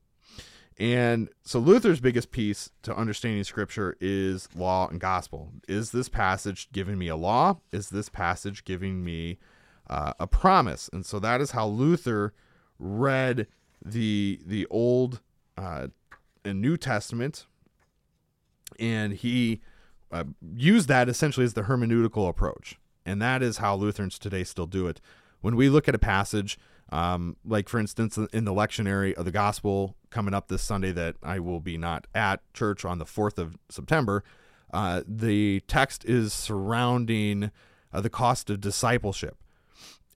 And 0.79 1.31
so 1.43 1.59
Luther's 1.59 1.99
biggest 1.99 2.31
piece 2.31 2.71
to 2.83 2.97
understanding 2.97 3.43
scripture 3.43 3.97
is 4.01 4.49
law 4.55 4.87
and 4.87 5.01
gospel. 5.01 5.51
Is 5.67 5.91
this 5.91 6.09
passage 6.09 6.69
giving 6.71 6.97
me 6.97 7.09
a 7.09 7.17
law? 7.17 7.59
Is 7.73 7.91
this 7.91 8.09
passage 8.09 8.65
giving 8.65 9.05
me 9.05 9.41
uh, 9.91 10.13
a 10.21 10.29
promise? 10.29 10.89
And 10.93 11.05
so 11.05 11.19
that 11.19 11.41
is 11.41 11.51
how 11.51 11.67
Luther 11.67 12.35
read 12.79 13.49
the 13.85 14.39
the 14.47 14.65
Old 14.71 15.23
uh, 15.59 15.89
and 16.45 16.61
New 16.61 16.77
Testament 16.77 17.47
and 18.79 19.13
he 19.15 19.61
uh, 20.13 20.25
used 20.55 20.89
that 20.89 21.09
essentially 21.09 21.45
as 21.45 21.55
the 21.55 21.63
hermeneutical 21.63 22.29
approach. 22.29 22.79
And 23.07 23.21
that 23.21 23.43
is 23.43 23.59
how 23.59 23.75
Lutherans 23.75 24.19
today 24.19 24.45
still 24.45 24.67
do 24.67 24.87
it. 24.87 25.01
When 25.41 25.57
we 25.57 25.69
look 25.69 25.89
at 25.89 25.95
a 25.95 25.99
passage, 25.99 26.59
um, 26.91 27.37
like 27.45 27.69
for 27.69 27.79
instance, 27.79 28.17
in 28.17 28.45
the 28.45 28.53
lectionary 28.53 29.13
of 29.15 29.25
the 29.25 29.31
gospel 29.31 29.97
coming 30.11 30.33
up 30.33 30.49
this 30.49 30.63
Sunday, 30.63 30.93
that 30.93 31.17
I 31.23 31.39
will 31.39 31.61
be 31.61 31.77
not 31.77 32.07
at 32.15 32.41
church 32.55 32.85
on 32.85 32.99
the 32.99 33.05
4th 33.05 33.39
of 33.39 33.57
September, 33.69 34.25
uh, 34.73 35.03
the 35.07 35.61
text 35.67 36.05
is 36.05 36.33
surrounding 36.33 37.51
uh, 37.93 38.01
the 38.01 38.11
cost 38.11 38.51
of 38.51 38.61
discipleship. 38.61 39.37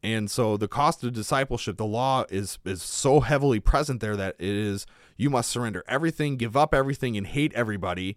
And 0.03 0.31
so 0.31 0.57
the 0.57 0.69
cost 0.69 1.03
of 1.03 1.13
discipleship, 1.13 1.77
the 1.77 1.85
law 1.85 2.25
is 2.31 2.59
is 2.65 2.83
so 2.83 3.21
heavily 3.21 3.59
present 3.59 4.01
there 4.01 4.17
that 4.17 4.37
it 4.39 4.49
is 4.49 4.87
you 5.17 5.29
must 5.29 5.51
surrender 5.51 5.83
everything, 5.89 6.37
give 6.37 6.57
up 6.57 6.73
everything, 6.73 7.17
and 7.17 7.27
hate 7.27 7.53
everybody 7.55 8.17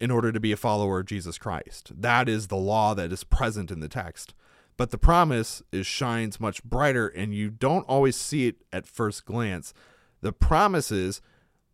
in 0.00 0.10
order 0.10 0.32
to 0.32 0.40
be 0.40 0.52
a 0.52 0.56
follower 0.56 1.00
of 1.00 1.06
Jesus 1.06 1.38
Christ. 1.38 1.92
That 1.94 2.28
is 2.28 2.46
the 2.46 2.56
law 2.56 2.94
that 2.94 3.12
is 3.12 3.22
present 3.22 3.70
in 3.70 3.80
the 3.80 3.88
text. 3.88 4.34
But 4.76 4.90
the 4.90 4.98
promise 4.98 5.62
is 5.72 5.86
shines 5.86 6.40
much 6.40 6.64
brighter 6.64 7.08
and 7.08 7.34
you 7.34 7.50
don't 7.50 7.86
always 7.86 8.16
see 8.16 8.46
it 8.46 8.56
at 8.72 8.86
first 8.86 9.26
glance. 9.26 9.74
The 10.22 10.32
promise 10.32 10.90
is 10.90 11.20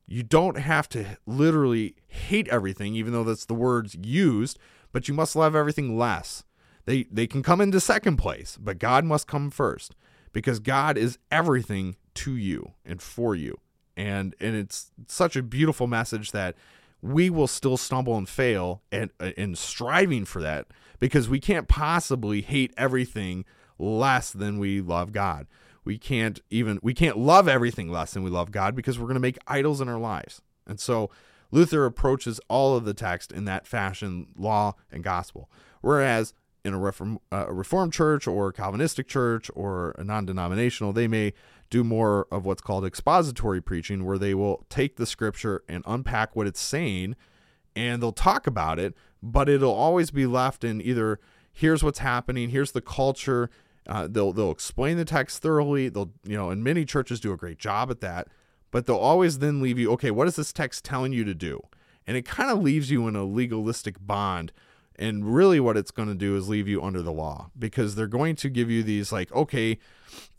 you 0.07 0.25
don't 0.25 0.59
have 0.59 0.89
to 0.91 1.17
literally 1.25 1.95
hate 2.09 2.49
everything 2.49 2.97
even 2.97 3.13
though 3.13 3.25
that's 3.25 3.45
the 3.45 3.55
words 3.55 3.97
used, 4.03 4.59
but 4.93 5.07
you 5.07 5.15
must 5.15 5.37
love 5.37 5.55
everything 5.55 5.97
less. 5.97 6.43
They 6.85 7.05
they 7.05 7.27
can 7.27 7.43
come 7.43 7.61
into 7.61 7.81
second 7.81 8.17
place, 8.17 8.59
but 8.61 8.79
God 8.79 9.05
must 9.05 9.27
come 9.27 9.51
first 9.51 9.95
because 10.33 10.59
God 10.59 10.99
is 10.99 11.19
everything 11.31 11.97
to 12.15 12.37
you 12.37 12.73
and 12.85 13.01
for 13.01 13.35
you. 13.35 13.59
And 13.97 14.35
and 14.41 14.57
it's 14.57 14.91
such 15.07 15.37
a 15.37 15.43
beautiful 15.43 15.87
message 15.87 16.33
that 16.33 16.57
we 17.03 17.31
will 17.31 17.47
still 17.47 17.77
stumble 17.77 18.17
and 18.17 18.29
fail 18.29 18.83
and 18.91 19.11
in 19.37 19.55
striving 19.55 20.25
for 20.25 20.41
that 20.43 20.67
because 20.99 21.29
we 21.29 21.41
can't 21.41 21.69
possibly 21.69 22.41
hate 22.41 22.73
everything 22.77 23.45
less 23.79 24.31
than 24.31 24.59
we 24.59 24.81
love 24.81 25.13
God. 25.13 25.47
We 25.85 25.99
can't 25.99 26.41
even 26.51 26.81
we 26.83 26.95
can't 26.95 27.19
love 27.19 27.49
everything 27.49 27.91
less 27.91 28.13
than 28.13 28.23
we 28.23 28.31
love 28.31 28.51
God 28.51 28.75
because 28.75 28.99
we're 28.99 29.07
going 29.07 29.15
to 29.15 29.21
make 29.21 29.39
idols 29.47 29.81
in 29.81 29.89
our 29.89 29.99
lives. 29.99 30.43
And 30.67 30.81
so 30.81 31.11
Luther 31.51 31.85
approaches 31.85 32.41
all 32.49 32.77
of 32.77 32.85
the 32.85 32.95
text 32.95 33.31
in 33.31 33.45
that 33.45 33.67
fashion, 33.67 34.29
law 34.37 34.75
and 34.91 35.05
gospel. 35.05 35.49
Whereas 35.81 36.35
in 36.65 36.75
a, 36.75 36.79
reform, 36.79 37.21
uh, 37.31 37.47
a 37.47 37.53
reformed 37.53 37.93
church 37.93 38.27
or 38.27 38.49
a 38.49 38.53
Calvinistic 38.53 39.07
church 39.07 39.49
or 39.55 39.95
a 39.97 40.03
non-denominational, 40.03 40.93
they 40.93 41.07
may 41.07 41.33
do 41.71 41.83
more 41.85 42.27
of 42.31 42.45
what's 42.45 42.63
called 42.63 42.85
expository 42.85 43.61
preaching, 43.61 44.05
where 44.05 44.19
they 44.19 44.35
will 44.35 44.65
take 44.69 44.97
the 44.97 45.07
scripture 45.07 45.63
and 45.69 45.83
unpack 45.87 46.37
what 46.37 46.47
it's 46.47 46.61
saying 46.61 47.17
and 47.77 48.03
they'll 48.03 48.11
talk 48.11 48.47
about 48.47 48.79
it, 48.79 48.95
but 49.23 49.49
it'll 49.49 49.75
always 49.75 50.11
be 50.11 50.27
left 50.27 50.65
in 50.65 50.81
either 50.81 51.21
here's 51.53 51.85
what's 51.85 51.99
happening, 52.01 52.49
here's 52.49 52.73
the 52.73 52.81
culture. 52.81 53.51
Uh, 53.87 54.09
they'll 54.11 54.33
they'll 54.33 54.51
explain 54.51 54.97
the 54.97 55.05
text 55.05 55.43
thoroughly. 55.43 55.89
They'll 55.89 56.11
you 56.25 56.37
know, 56.37 56.51
and 56.51 56.65
many 56.65 56.85
churches 56.85 57.21
do 57.21 57.33
a 57.33 57.37
great 57.37 57.59
job 57.59 57.91
at 57.91 58.01
that. 58.01 58.29
But 58.73 58.87
they'll 58.87 58.97
always 58.97 59.39
then 59.39 59.63
leave 59.63 59.79
you, 59.79 59.93
okay, 59.93 60.11
what 60.11 60.27
is 60.27 60.37
this 60.37 60.53
text 60.53 60.85
telling 60.85 61.13
you 61.13 61.25
to 61.25 61.35
do? 61.35 61.61
And 62.07 62.17
it 62.17 62.25
kind 62.25 62.51
of 62.51 62.63
leaves 62.63 62.91
you 62.91 63.07
in 63.07 63.15
a 63.15 63.25
legalistic 63.25 63.97
bond. 64.01 64.53
And 64.99 65.35
really, 65.35 65.61
what 65.61 65.77
it's 65.77 65.91
going 65.91 66.09
to 66.09 66.15
do 66.15 66.37
is 66.37 66.49
leave 66.49 66.67
you 66.67 66.83
under 66.83 67.03
the 67.03 67.13
law 67.13 67.51
because 67.59 67.95
they're 67.95 68.07
going 68.07 68.35
to 68.37 68.49
give 68.49 68.71
you 68.71 68.83
these, 68.83 69.13
like, 69.13 69.31
okay, 69.33 69.79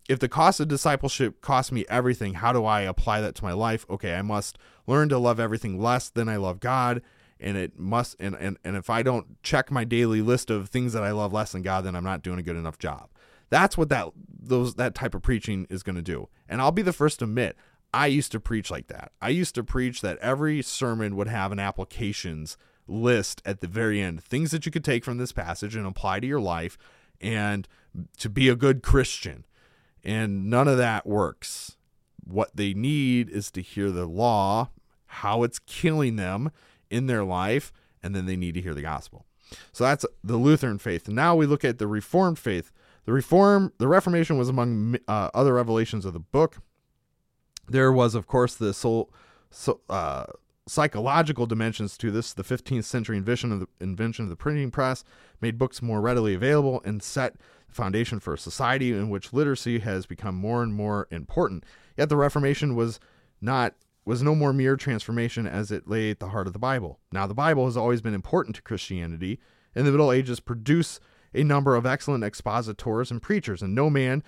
if 0.08 0.20
the 0.20 0.30
cost 0.30 0.60
of 0.60 0.67
discipleship 0.67 1.41
costs 1.41 1.72
me 1.72 1.86
everything, 1.89 2.36
how 2.36 2.54
do 2.54 2.65
I 2.65 2.82
apply 2.82 3.22
that 3.22 3.36
to 3.36 3.43
my 3.43 3.54
life? 3.54 3.86
Okay, 3.89 4.15
I 4.15 4.22
must 4.22 4.58
learn 4.86 5.10
to 5.10 5.17
love 5.17 5.39
everything 5.39 5.80
less 5.80 6.10
than 6.10 6.30
I 6.30 6.38
love 6.38 6.60
God. 6.60 7.02
And 7.39 7.56
it 7.56 7.78
must 7.78 8.15
and, 8.20 8.36
and, 8.36 8.58
and 8.63 8.76
if 8.76 8.89
I 8.89 9.04
don't 9.04 9.41
check 9.43 9.70
my 9.70 9.84
daily 9.84 10.22
list 10.22 10.50
of 10.50 10.70
things 10.70 10.93
that 10.93 11.04
I 11.04 11.12
love 11.12 11.34
less 11.34 11.52
than 11.52 11.62
God, 11.62 11.84
then 11.84 11.96
I'm 11.96 12.04
not 12.04 12.24
doing 12.24 12.39
a 12.39 12.43
good 12.43 12.56
enough 12.56 12.80
job. 12.80 13.10
That's 13.50 13.78
what 13.78 13.89
that 13.89 14.10
those 14.28 14.76
that 14.76 14.96
type 14.96 15.13
of 15.13 15.22
preaching 15.22 15.67
is 15.70 15.84
going 15.84 15.98
to 15.98 16.02
do. 16.02 16.30
And 16.50 16.62
I'll 16.62 16.72
be 16.72 16.82
the 16.82 16.93
first 16.93 17.20
to 17.20 17.26
admit, 17.26 17.56
I 17.93 18.08
used 18.08 18.32
to 18.32 18.39
preach 18.39 18.72
like 18.72 18.88
that. 18.88 19.12
I 19.22 19.30
used 19.30 19.56
to 19.56 19.63
preach 19.63 20.02
that 20.02 20.17
every 20.17 20.62
sermon 20.62 21.15
would 21.15 21.28
have 21.28 21.52
an 21.52 21.60
applications 21.60 22.58
list 22.88 23.41
at 23.46 23.62
the 23.62 23.67
very 23.67 24.02
end, 24.02 24.24
things 24.24 24.52
that 24.52 24.65
you 24.65 24.72
could 24.72 24.84
take 24.84 25.06
from 25.06 25.17
this 25.17 25.32
passage 25.32 25.76
and 25.76 25.86
apply 25.86 26.22
to 26.22 26.28
your 26.28 26.39
life 26.39 26.78
and 27.22 27.67
to 28.17 28.30
be 28.30 28.50
a 28.50 28.56
good 28.56 28.82
Christian. 28.82 29.46
And 30.08 30.50
none 30.50 30.70
of 30.70 30.78
that 30.78 31.06
works. 31.06 31.76
What 32.24 32.56
they 32.56 32.74
need 32.74 33.30
is 33.30 33.52
to 33.52 33.62
hear 33.62 33.91
the 33.91 34.06
law, 34.06 34.70
how 35.08 35.43
it's 35.43 35.60
killing 35.60 36.15
them 36.15 36.50
in 36.89 37.08
their 37.08 37.26
life, 37.26 37.74
and 38.02 38.15
then 38.15 38.26
they 38.26 38.38
need 38.38 38.54
to 38.54 38.62
hear 38.62 38.74
the 38.74 38.82
gospel. 38.82 39.26
So 39.74 39.84
that's 39.84 40.06
the 40.24 40.38
Lutheran 40.38 40.78
faith. 40.78 41.10
Now 41.10 41.36
we 41.36 41.46
look 41.46 41.65
at 41.65 41.78
the 41.78 41.88
Reformed 41.88 42.39
faith. 42.39 42.72
The 43.04 43.12
Reform, 43.12 43.74
the 43.80 43.88
Reformation 43.88 44.38
was 44.38 44.48
among 44.48 44.98
uh, 45.10 45.30
other 45.34 45.54
revelations 45.54 46.06
of 46.06 46.13
the 46.13 46.20
book. 46.20 46.58
There 47.67 47.91
was, 47.91 48.15
of 48.15 48.28
course, 48.28 48.56
the 48.56 48.74
soul, 48.74 49.12
so, 49.52 49.82
uh, 49.89 50.28
psychological 50.67 51.46
dimensions 51.46 51.98
to 51.98 52.12
this. 52.12 52.32
The 52.32 52.43
15th 52.43 52.86
century 52.86 53.17
invention 53.17 53.52
of 53.52 53.60
the 53.60 53.67
invention 53.82 54.24
of 54.24 54.30
the 54.30 54.36
printing 54.38 54.72
press 54.72 55.04
made 55.41 55.58
books 55.58 55.82
more 55.82 56.00
readily 56.00 56.34
available 56.34 56.82
and 56.86 57.04
set 57.04 57.36
foundation 57.69 58.19
for 58.19 58.34
a 58.34 58.38
society 58.38 58.91
in 58.91 59.10
which 59.10 59.34
literacy 59.34 59.80
has 59.80 60.06
become 60.06 60.36
more 60.36 60.63
and 60.63 60.73
more 60.73 61.08
important. 61.12 61.63
Yet 61.97 62.10
the 62.10 62.17
Reformation 62.17 62.75
was 62.75 62.99
not 63.41 63.75
was 64.06 64.23
no 64.23 64.34
more 64.34 64.53
mere 64.53 64.77
transformation 64.77 65.45
as 65.45 65.69
it 65.69 65.89
lay 65.89 66.12
at 66.12 66.19
the 66.19 66.30
heart 66.30 66.47
of 66.47 66.53
the 66.53 66.60
Bible. 66.60 66.97
Now 67.12 67.27
the 67.27 67.34
Bible 67.34 67.65
has 67.65 67.75
always 67.75 68.01
been 68.01 68.13
important 68.13 68.56
to 68.56 68.62
Christianity, 68.62 69.39
and 69.75 69.86
the 69.86 69.91
Middle 69.91 70.13
Ages 70.13 70.39
produce 70.39 71.01
a 71.34 71.43
number 71.43 71.75
of 71.75 71.86
excellent 71.86 72.23
expositors 72.23 73.12
and 73.12 73.21
preachers, 73.21 73.62
and 73.62 73.75
no 73.75 73.89
man 73.89 74.23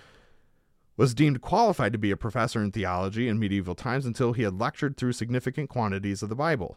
was 0.98 1.14
deemed 1.14 1.40
qualified 1.40 1.94
to 1.94 1.98
be 1.98 2.10
a 2.10 2.16
professor 2.16 2.62
in 2.62 2.70
theology 2.70 3.26
in 3.26 3.38
medieval 3.38 3.74
times 3.74 4.04
until 4.04 4.34
he 4.34 4.42
had 4.42 4.60
lectured 4.60 4.98
through 4.98 5.12
significant 5.12 5.70
quantities 5.70 6.22
of 6.22 6.28
the 6.28 6.34
Bible. 6.34 6.76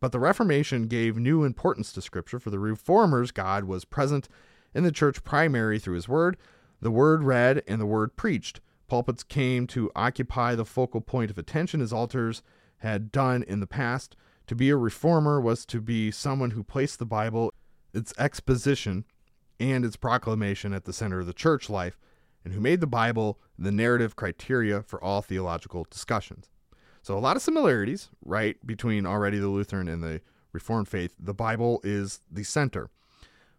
But 0.00 0.12
the 0.12 0.18
Reformation 0.18 0.86
gave 0.86 1.18
new 1.18 1.44
importance 1.44 1.92
to 1.92 2.00
Scripture. 2.00 2.38
For 2.38 2.48
the 2.48 2.58
Reformers, 2.58 3.30
God 3.30 3.64
was 3.64 3.84
present 3.84 4.26
in 4.78 4.84
the 4.84 4.92
church 4.92 5.24
primary 5.24 5.80
through 5.80 5.96
his 5.96 6.08
word, 6.08 6.36
the 6.80 6.92
word 6.92 7.24
read, 7.24 7.64
and 7.66 7.80
the 7.80 7.86
word 7.86 8.14
preached. 8.14 8.60
Pulpits 8.86 9.24
came 9.24 9.66
to 9.66 9.90
occupy 9.96 10.54
the 10.54 10.64
focal 10.64 11.00
point 11.00 11.32
of 11.32 11.36
attention 11.36 11.80
as 11.80 11.92
altars 11.92 12.44
had 12.78 13.10
done 13.10 13.42
in 13.42 13.58
the 13.58 13.66
past. 13.66 14.14
To 14.46 14.54
be 14.54 14.70
a 14.70 14.76
reformer 14.76 15.40
was 15.40 15.66
to 15.66 15.80
be 15.80 16.12
someone 16.12 16.52
who 16.52 16.62
placed 16.62 17.00
the 17.00 17.04
Bible, 17.04 17.52
its 17.92 18.14
exposition, 18.18 19.04
and 19.58 19.84
its 19.84 19.96
proclamation 19.96 20.72
at 20.72 20.84
the 20.84 20.92
center 20.92 21.18
of 21.18 21.26
the 21.26 21.32
church 21.32 21.68
life, 21.68 21.98
and 22.44 22.54
who 22.54 22.60
made 22.60 22.80
the 22.80 22.86
Bible 22.86 23.40
the 23.58 23.72
narrative 23.72 24.14
criteria 24.14 24.82
for 24.82 25.02
all 25.02 25.22
theological 25.22 25.88
discussions. 25.90 26.50
So, 27.02 27.18
a 27.18 27.20
lot 27.20 27.34
of 27.34 27.42
similarities, 27.42 28.10
right, 28.24 28.64
between 28.64 29.06
already 29.06 29.40
the 29.40 29.48
Lutheran 29.48 29.88
and 29.88 30.04
the 30.04 30.20
Reformed 30.52 30.88
faith. 30.88 31.14
The 31.18 31.34
Bible 31.34 31.80
is 31.82 32.20
the 32.30 32.44
center. 32.44 32.90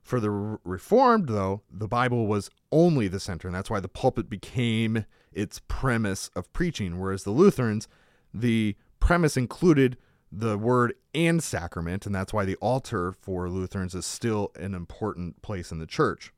For 0.01 0.19
the 0.19 0.31
Reformed, 0.31 1.27
though, 1.29 1.61
the 1.71 1.87
Bible 1.87 2.27
was 2.27 2.49
only 2.71 3.07
the 3.07 3.19
center, 3.19 3.47
and 3.47 3.55
that's 3.55 3.69
why 3.69 3.79
the 3.79 3.87
pulpit 3.87 4.29
became 4.29 5.05
its 5.31 5.61
premise 5.67 6.29
of 6.35 6.51
preaching. 6.53 6.99
Whereas 6.99 7.23
the 7.23 7.31
Lutherans, 7.31 7.87
the 8.33 8.75
premise 8.99 9.37
included 9.37 9.97
the 10.31 10.57
word 10.57 10.93
and 11.13 11.43
sacrament, 11.43 12.05
and 12.05 12.13
that's 12.13 12.33
why 12.33 12.45
the 12.45 12.55
altar 12.57 13.11
for 13.11 13.49
Lutherans 13.49 13.95
is 13.95 14.05
still 14.05 14.51
an 14.55 14.73
important 14.73 15.41
place 15.41 15.71
in 15.71 15.79
the 15.79 15.85
church. 15.85 16.31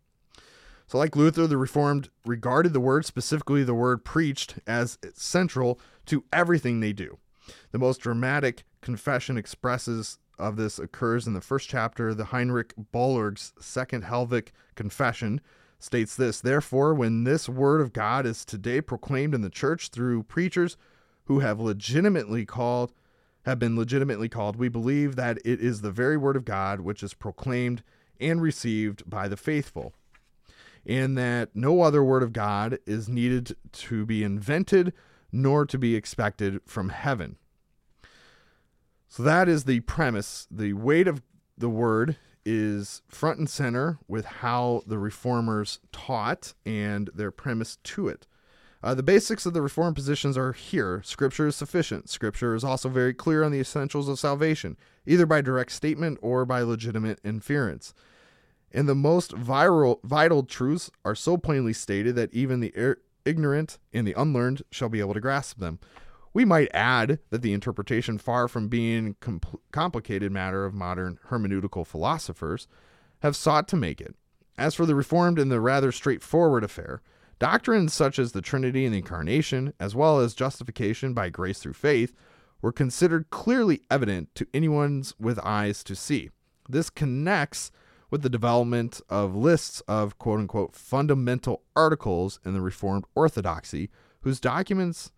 So, 0.88 0.98
like 0.98 1.16
Luther, 1.16 1.48
the 1.48 1.58
Reformed 1.58 2.10
regarded 2.26 2.74
the 2.74 2.82
word, 2.82 3.06
specifically 3.06 3.64
the 3.64 3.74
word 3.74 4.04
preached, 4.04 4.56
as 4.68 4.98
central 5.14 5.80
to 6.08 6.26
everything 6.34 6.80
they 6.80 6.92
do. 6.92 7.18
The 7.72 7.80
most 7.80 8.00
dramatic 8.00 8.66
confession 8.82 9.38
expresses 9.38 10.18
of 10.42 10.58
this 10.58 10.80
occurs 10.80 11.28
in 11.28 11.34
the 11.34 11.42
first 11.42 11.70
chapter. 11.70 12.14
The 12.14 12.26
Heinrich 12.26 12.74
Bullinger's 12.92 13.54
Second 13.60 14.04
Helvetic 14.04 14.52
Confession 14.76 15.40
states 15.80 16.16
this 16.16 16.42
Therefore, 16.42 16.94
when 16.94 17.24
this 17.24 17.48
word 17.48 17.82
of 17.82 17.94
God 17.94 18.26
is 18.26 18.46
today 18.46 18.82
proclaimed 18.82 19.34
in 19.34 19.42
the 19.42 19.50
church 19.50 19.90
through 19.90 20.24
preachers 20.24 20.78
who 21.26 21.40
have 21.40 21.60
legitimately 21.60 22.46
called, 22.46 22.92
have 23.46 23.60
been 23.60 23.78
legitimately 23.78 24.30
called, 24.30 24.56
we 24.56 24.70
believe 24.70 25.16
that 25.16 25.38
it 25.46 25.62
is 25.62 25.82
the 25.82 25.92
very 25.92 26.18
word 26.18 26.36
of 26.36 26.46
God 26.46 26.82
which 26.82 27.04
is 27.04 27.14
proclaimed 27.14 27.84
and 28.20 28.42
received 28.42 29.10
by 29.10 29.28
the 29.28 29.38
faithful, 29.38 29.94
and 30.86 31.18
that 31.18 31.56
no 31.56 31.82
other 31.82 32.04
word 32.04 32.24
of 32.24 32.34
God 32.34 32.78
is 32.86 33.10
needed 33.10 33.56
to 33.72 34.06
be 34.06 34.24
invented 34.24 34.94
nor 35.32 35.66
to 35.66 35.78
be 35.78 35.96
expected 35.96 36.60
from 36.66 36.90
heaven. 36.90 37.38
So 39.12 39.24
that 39.24 39.50
is 39.50 39.66
the 39.66 39.82
premise. 39.82 40.48
The 40.50 40.72
weight 40.72 41.06
of 41.06 41.22
the 41.58 41.68
word 41.68 42.16
is 42.46 43.02
front 43.10 43.40
and 43.40 43.50
center 43.50 44.00
with 44.08 44.24
how 44.24 44.84
the 44.88 44.98
reformers 44.98 45.82
taught 45.92 46.54
and 46.66 47.10
their 47.14 47.30
premise 47.30 47.76
to 47.84 48.08
it. 48.08 48.26
Uh, 48.82 48.96
the 48.96 49.04
basics 49.04 49.46
of 49.46 49.54
the 49.54 49.62
reform 49.62 49.94
positions 49.94 50.38
are 50.38 50.54
here. 50.54 51.02
Scripture 51.04 51.48
is 51.48 51.58
sufficient. 51.58 52.10
Scripture 52.10 52.56
is 52.56 52.64
also 52.64 52.88
very 52.88 53.14
clear 53.14 53.44
on 53.44 53.52
the 53.52 53.60
essentials 53.60 54.08
of 54.08 54.18
salvation, 54.18 54.78
either 55.06 55.26
by 55.26 55.42
direct 55.42 55.74
statement 55.74 56.18
or 56.22 56.46
by 56.46 56.62
legitimate 56.62 57.20
inference. 57.22 57.94
And 58.72 58.88
the 58.88 58.96
most 58.96 59.34
viral, 59.34 60.00
vital 60.06 60.44
truths 60.44 60.90
are 61.04 61.16
so 61.16 61.36
plainly 61.36 61.74
stated 61.74 62.16
that 62.16 62.34
even 62.34 62.62
the 62.62 62.74
er- 62.78 63.02
ignorant 63.26 63.78
and 63.92 64.08
the 64.08 64.14
unlearned 64.14 64.62
shall 64.72 64.88
be 64.88 65.02
able 65.02 65.16
to 65.16 65.20
grasp 65.20 65.60
them. 65.60 65.80
We 66.34 66.46
might 66.46 66.70
add 66.74 67.20
that 67.30 67.42
the 67.42 67.54
interpretation, 67.54 68.18
far 68.18 68.48
from 68.48 68.70
being 68.70 69.16
compl- 69.22 69.60
complicated 69.72 70.32
matter 70.32 70.66
of 70.66 70.74
modern 70.74 71.20
hermeneutical 71.30 71.86
philosophers, 71.86 72.68
have 73.20 73.36
sought 73.36 73.68
to 73.70 73.76
make 73.76 74.00
it. 74.00 74.16
As 74.58 74.76
for 74.76 74.86
the 74.86 74.96
Reformed 74.96 75.40
and 75.40 75.52
the 75.52 75.60
rather 75.60 75.92
straightforward 75.92 76.64
affair, 76.64 77.02
doctrines 77.40 77.94
such 77.94 78.20
as 78.20 78.32
the 78.32 78.42
Trinity 78.42 78.86
and 78.86 78.94
the 78.94 79.00
Incarnation, 79.00 79.74
as 79.80 79.96
well 79.96 80.20
as 80.20 80.34
justification 80.34 81.14
by 81.14 81.30
grace 81.30 81.60
through 81.60 81.74
faith, 81.74 82.14
were 82.62 82.72
considered 82.72 83.30
clearly 83.30 83.82
evident 83.90 84.34
to 84.36 84.48
anyone 84.54 85.04
with 85.20 85.40
eyes 85.40 85.84
to 85.84 85.96
see. 85.96 86.30
This 86.70 86.90
connects 86.90 87.72
with 88.10 88.22
the 88.22 88.30
development 88.30 89.02
of 89.10 89.36
lists 89.36 89.82
of 89.88 90.18
quote 90.18 90.40
unquote 90.40 90.76
fundamental 90.76 91.64
articles 91.76 92.40
in 92.46 92.54
the 92.54 92.62
Reformed 92.62 93.06
orthodoxy, 93.16 93.90
whose 94.22 94.40
documents 94.40 95.12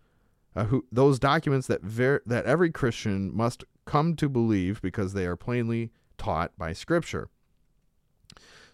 uh, 0.55 0.65
who, 0.65 0.85
those 0.91 1.19
documents 1.19 1.67
that 1.67 1.81
ver- 1.81 2.21
that 2.25 2.45
every 2.45 2.71
Christian 2.71 3.35
must 3.35 3.63
come 3.85 4.15
to 4.15 4.29
believe 4.29 4.81
because 4.81 5.13
they 5.13 5.25
are 5.25 5.35
plainly 5.35 5.91
taught 6.17 6.57
by 6.57 6.73
Scripture. 6.73 7.29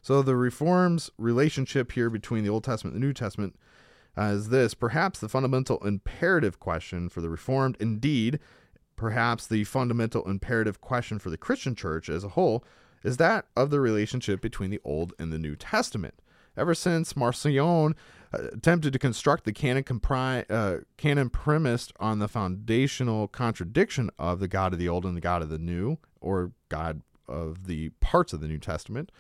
So 0.02 0.22
the 0.22 0.36
Reform's 0.36 1.10
relationship 1.18 1.92
here 1.92 2.10
between 2.10 2.44
the 2.44 2.50
Old 2.50 2.64
Testament 2.64 2.96
and 2.96 3.04
the 3.04 3.08
New 3.08 3.14
Testament 3.14 3.56
uh, 4.18 4.24
is 4.34 4.50
this: 4.50 4.74
perhaps 4.74 5.20
the 5.20 5.30
fundamental 5.30 5.86
imperative 5.86 6.60
question 6.60 7.10
for 7.10 7.22
the 7.22 7.30
Reformed, 7.30 7.78
indeed, 7.80 8.40
perhaps 8.96 9.48
the 9.48 9.64
fundamental 9.64 10.30
imperative 10.30 10.82
question 10.82 11.20
for 11.20 11.30
the 11.30 11.38
Christian 11.38 11.76
Church 11.76 12.10
as 12.10 12.24
a 12.24 12.30
whole, 12.30 12.64
is 13.04 13.18
that 13.18 13.46
of 13.56 13.70
the 13.70 13.80
relationship 13.80 14.42
between 14.42 14.70
the 14.70 14.82
Old 14.84 15.14
and 15.18 15.32
the 15.32 15.40
New 15.40 15.56
Testament. 15.56 16.16
Ever 16.58 16.76
since 16.76 17.16
Marcion 17.16 17.96
attempted 18.32 18.94
to 18.94 19.00
construct 19.00 19.44
the 19.44 19.54
canon, 19.54 19.84
compri- 19.84 20.46
uh, 20.50 20.84
canon 20.98 21.30
premised 21.30 21.94
on 22.00 22.20
the 22.20 22.28
foundational 22.28 23.28
contradiction 23.28 24.10
of 24.20 24.40
the 24.40 24.48
God 24.48 24.74
of 24.74 24.80
the 24.80 24.90
Old 24.90 25.06
and 25.06 25.16
the 25.16 25.22
God 25.22 25.42
of 25.42 25.50
the 25.50 25.60
New, 25.60 25.98
or 26.22 26.52
God 26.70 27.02
of 27.28 27.68
the 27.68 27.90
parts 28.00 28.34
of 28.34 28.42
the 28.42 28.48
New 28.48 28.58
Testament. 28.58 29.12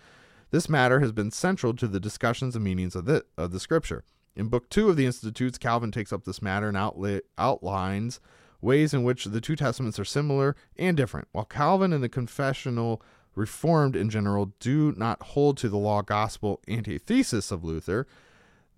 This 0.51 0.69
matter 0.69 0.99
has 0.99 1.11
been 1.11 1.31
central 1.31 1.73
to 1.75 1.87
the 1.87 1.99
discussions 1.99 2.55
and 2.55 2.63
meanings 2.63 2.95
of 2.95 3.05
the, 3.05 3.25
of 3.37 3.51
the 3.51 3.59
Scripture. 3.59 4.03
In 4.35 4.47
Book 4.47 4.69
2 4.69 4.89
of 4.89 4.95
the 4.95 5.05
Institutes, 5.05 5.57
Calvin 5.57 5.91
takes 5.91 6.13
up 6.13 6.23
this 6.23 6.41
matter 6.41 6.67
and 6.67 6.77
outla- 6.77 7.21
outlines 7.37 8.19
ways 8.61 8.93
in 8.93 9.03
which 9.03 9.25
the 9.25 9.41
two 9.41 9.55
testaments 9.55 9.99
are 9.99 10.05
similar 10.05 10.55
and 10.77 10.97
different. 10.97 11.27
While 11.31 11.45
Calvin 11.45 11.93
and 11.93 12.03
the 12.03 12.09
confessional 12.09 13.01
Reformed 13.35 13.95
in 13.95 14.09
general 14.09 14.53
do 14.59 14.93
not 14.97 15.21
hold 15.21 15.55
to 15.57 15.69
the 15.69 15.77
law 15.77 16.01
gospel 16.01 16.59
antithesis 16.67 17.51
of 17.51 17.63
Luther, 17.63 18.05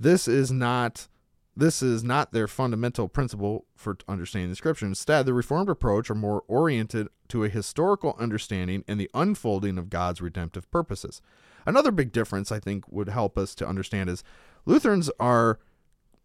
this 0.01 0.27
is 0.27 0.51
not 0.51 1.07
this 1.55 1.83
is 1.83 2.01
not 2.03 2.31
their 2.31 2.47
fundamental 2.47 3.09
principle 3.09 3.65
for 3.75 3.97
understanding 4.07 4.49
the 4.49 4.55
scripture. 4.55 4.85
Instead, 4.85 5.25
the 5.25 5.33
Reformed 5.33 5.69
approach 5.69 6.09
are 6.09 6.15
more 6.15 6.43
oriented 6.47 7.09
to 7.27 7.43
a 7.43 7.49
historical 7.49 8.15
understanding 8.17 8.85
and 8.87 8.99
the 8.99 9.11
unfolding 9.13 9.77
of 9.77 9.89
God's 9.89 10.21
redemptive 10.21 10.71
purposes. 10.71 11.21
Another 11.65 11.91
big 11.91 12.13
difference 12.13 12.53
I 12.53 12.59
think 12.59 12.85
would 12.89 13.09
help 13.09 13.37
us 13.37 13.53
to 13.55 13.67
understand 13.67 14.09
is 14.09 14.23
Lutherans 14.65 15.11
are 15.19 15.59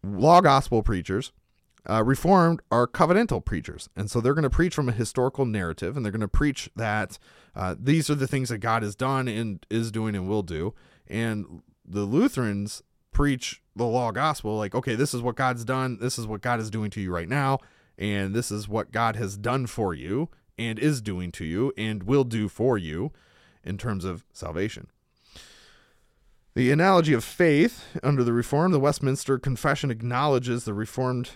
law 0.01 0.39
gospel 0.39 0.81
preachers. 0.81 1.33
Uh, 1.89 2.03
Reformed 2.03 2.61
are 2.71 2.87
covenantal 2.87 3.43
preachers. 3.43 3.89
And 3.97 4.09
so 4.09 4.21
they're 4.21 4.33
going 4.33 4.43
to 4.43 4.49
preach 4.49 4.75
from 4.75 4.89
a 4.89 4.93
historical 4.93 5.45
narrative 5.45 5.95
and 5.95 6.05
they're 6.05 6.11
going 6.11 6.21
to 6.21 6.27
preach 6.27 6.69
that 6.77 7.19
uh, 7.53 7.75
these 7.77 8.09
are 8.09 8.15
the 8.15 8.27
things 8.27 8.49
that 8.49 8.59
God 8.59 8.81
has 8.81 8.95
done 8.95 9.27
and 9.27 9.65
is 9.69 9.91
doing 9.91 10.15
and 10.15 10.27
will 10.27 10.43
do. 10.43 10.73
And 11.07 11.61
the 11.85 12.03
Lutherans 12.03 12.81
preach 13.17 13.63
the 13.75 13.83
law 13.83 14.11
gospel 14.11 14.57
like 14.57 14.75
okay 14.75 14.93
this 14.93 15.13
is 15.13 15.23
what 15.23 15.35
god's 15.35 15.65
done 15.65 15.97
this 15.99 16.19
is 16.19 16.27
what 16.27 16.41
god 16.41 16.59
is 16.59 16.69
doing 16.69 16.91
to 16.91 17.01
you 17.01 17.11
right 17.11 17.27
now 17.27 17.57
and 17.97 18.35
this 18.35 18.51
is 18.51 18.67
what 18.67 18.91
god 18.91 19.15
has 19.15 19.37
done 19.37 19.65
for 19.65 19.93
you 19.93 20.29
and 20.57 20.79
is 20.79 21.01
doing 21.01 21.31
to 21.31 21.45
you 21.45 21.73
and 21.77 22.03
will 22.03 22.23
do 22.23 22.47
for 22.47 22.77
you 22.77 23.11
in 23.63 23.77
terms 23.77 24.05
of 24.05 24.25
salvation. 24.31 24.87
The 26.55 26.71
analogy 26.71 27.13
of 27.13 27.23
faith 27.23 27.85
under 28.01 28.23
the 28.23 28.33
reform 28.33 28.71
the 28.71 28.79
westminster 28.79 29.37
confession 29.37 29.91
acknowledges 29.91 30.63
the 30.63 30.73
reformed 30.73 31.31